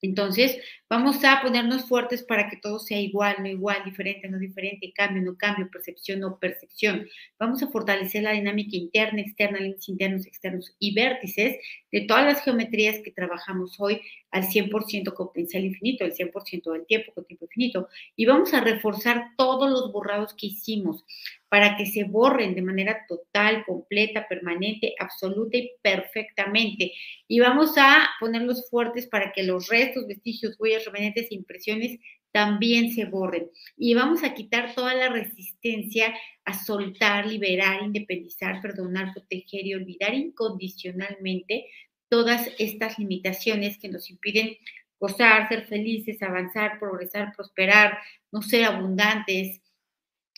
Entonces, 0.00 0.58
vamos 0.88 1.24
a 1.24 1.40
ponernos 1.42 1.86
fuertes 1.88 2.22
para 2.22 2.48
que 2.48 2.56
todo 2.56 2.78
sea 2.78 3.00
igual, 3.00 3.36
no 3.40 3.48
igual, 3.48 3.82
diferente, 3.84 4.28
no 4.28 4.38
diferente, 4.38 4.92
cambio, 4.92 5.22
no 5.22 5.36
cambio, 5.36 5.68
percepción, 5.70 6.20
no 6.20 6.38
percepción. 6.38 7.08
Vamos 7.38 7.62
a 7.62 7.68
fortalecer 7.68 8.22
la 8.22 8.32
dinámica 8.32 8.76
interna, 8.76 9.20
externa, 9.20 9.58
límites 9.58 9.88
internos, 9.88 10.26
externos 10.26 10.76
y 10.78 10.94
vértices 10.94 11.56
de 11.90 12.00
todas 12.02 12.24
las 12.24 12.42
geometrías 12.44 13.00
que 13.02 13.10
trabajamos 13.10 13.76
hoy 13.80 14.00
al 14.30 14.44
100% 14.44 15.14
con 15.14 15.28
potencial 15.28 15.64
infinito, 15.64 16.04
el 16.04 16.14
100% 16.14 16.72
del 16.72 16.86
tiempo 16.86 17.12
con 17.14 17.24
tiempo 17.24 17.46
infinito. 17.46 17.88
Y 18.14 18.26
vamos 18.26 18.54
a 18.54 18.60
reforzar 18.60 19.32
todos 19.36 19.70
los 19.70 19.90
borrados 19.92 20.34
que 20.34 20.48
hicimos 20.48 21.04
para 21.48 21.76
que 21.76 21.86
se 21.86 22.04
borren 22.04 22.54
de 22.54 22.62
manera 22.62 23.04
total, 23.08 23.64
completa, 23.64 24.26
permanente, 24.28 24.94
absoluta 24.98 25.56
y 25.56 25.70
perfectamente. 25.82 26.92
Y 27.26 27.40
vamos 27.40 27.74
a 27.78 28.08
ponerlos 28.20 28.68
fuertes 28.68 29.06
para 29.06 29.32
que 29.32 29.42
los 29.42 29.68
restos, 29.68 30.06
vestigios, 30.06 30.56
huellas, 30.58 30.84
remanentes 30.84 31.32
impresiones 31.32 31.98
también 32.32 32.92
se 32.92 33.06
borren. 33.06 33.50
Y 33.76 33.94
vamos 33.94 34.22
a 34.22 34.34
quitar 34.34 34.74
toda 34.74 34.94
la 34.94 35.08
resistencia 35.08 36.14
a 36.44 36.52
soltar, 36.52 37.26
liberar, 37.26 37.82
independizar, 37.82 38.60
perdonar, 38.60 39.12
proteger 39.14 39.66
y 39.66 39.74
olvidar 39.74 40.14
incondicionalmente 40.14 41.66
todas 42.08 42.48
estas 42.58 42.98
limitaciones 42.98 43.78
que 43.78 43.88
nos 43.88 44.10
impiden 44.10 44.56
gozar, 44.98 45.48
ser 45.48 45.66
felices, 45.66 46.22
avanzar, 46.22 46.78
progresar, 46.78 47.32
prosperar, 47.36 47.98
no 48.32 48.42
ser 48.42 48.64
abundantes, 48.64 49.60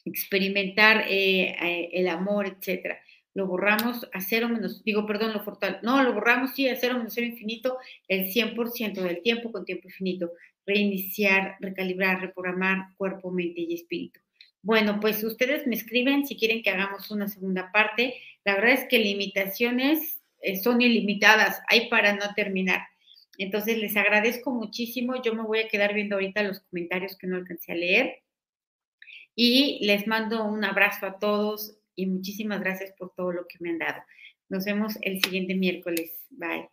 experimentar 0.04 1.04
eh, 1.08 1.56
eh, 1.60 1.90
el 1.92 2.08
amor, 2.08 2.46
etcétera. 2.46 2.98
Lo 3.34 3.46
borramos 3.46 4.08
a 4.12 4.20
cero 4.20 4.48
menos, 4.48 4.82
digo, 4.82 5.06
perdón, 5.06 5.32
lo 5.32 5.44
fortal, 5.44 5.78
no, 5.82 6.02
lo 6.02 6.12
borramos 6.12 6.52
sí 6.54 6.68
a 6.68 6.76
cero 6.76 6.98
menos 6.98 7.14
cero 7.14 7.26
infinito 7.26 7.78
el 8.08 8.26
100% 8.26 8.94
del 9.02 9.22
tiempo 9.22 9.52
con 9.52 9.64
tiempo 9.64 9.88
infinito. 9.88 10.32
Reiniciar, 10.66 11.56
recalibrar, 11.60 12.20
reprogramar 12.20 12.94
cuerpo, 12.96 13.30
mente 13.30 13.60
y 13.60 13.74
espíritu. 13.74 14.20
Bueno, 14.62 15.00
pues 15.00 15.24
ustedes 15.24 15.66
me 15.66 15.74
escriben 15.74 16.26
si 16.26 16.36
quieren 16.36 16.62
que 16.62 16.70
hagamos 16.70 17.10
una 17.10 17.28
segunda 17.28 17.72
parte. 17.72 18.14
La 18.44 18.54
verdad 18.54 18.72
es 18.72 18.84
que 18.88 18.98
limitaciones 18.98 20.20
eh, 20.42 20.56
son 20.56 20.82
ilimitadas, 20.82 21.60
hay 21.68 21.88
para 21.88 22.14
no 22.14 22.34
terminar. 22.34 22.82
Entonces 23.38 23.78
les 23.78 23.96
agradezco 23.96 24.50
muchísimo. 24.50 25.22
Yo 25.22 25.34
me 25.34 25.42
voy 25.42 25.60
a 25.60 25.68
quedar 25.68 25.94
viendo 25.94 26.16
ahorita 26.16 26.42
los 26.42 26.60
comentarios 26.60 27.16
que 27.16 27.26
no 27.26 27.36
alcancé 27.36 27.72
a 27.72 27.76
leer. 27.76 28.22
Y 29.42 29.78
les 29.86 30.06
mando 30.06 30.44
un 30.44 30.62
abrazo 30.66 31.06
a 31.06 31.18
todos 31.18 31.74
y 31.96 32.04
muchísimas 32.04 32.60
gracias 32.60 32.92
por 32.98 33.14
todo 33.14 33.32
lo 33.32 33.46
que 33.48 33.56
me 33.60 33.70
han 33.70 33.78
dado. 33.78 34.02
Nos 34.50 34.66
vemos 34.66 34.98
el 35.00 35.18
siguiente 35.22 35.54
miércoles. 35.54 36.26
Bye. 36.28 36.68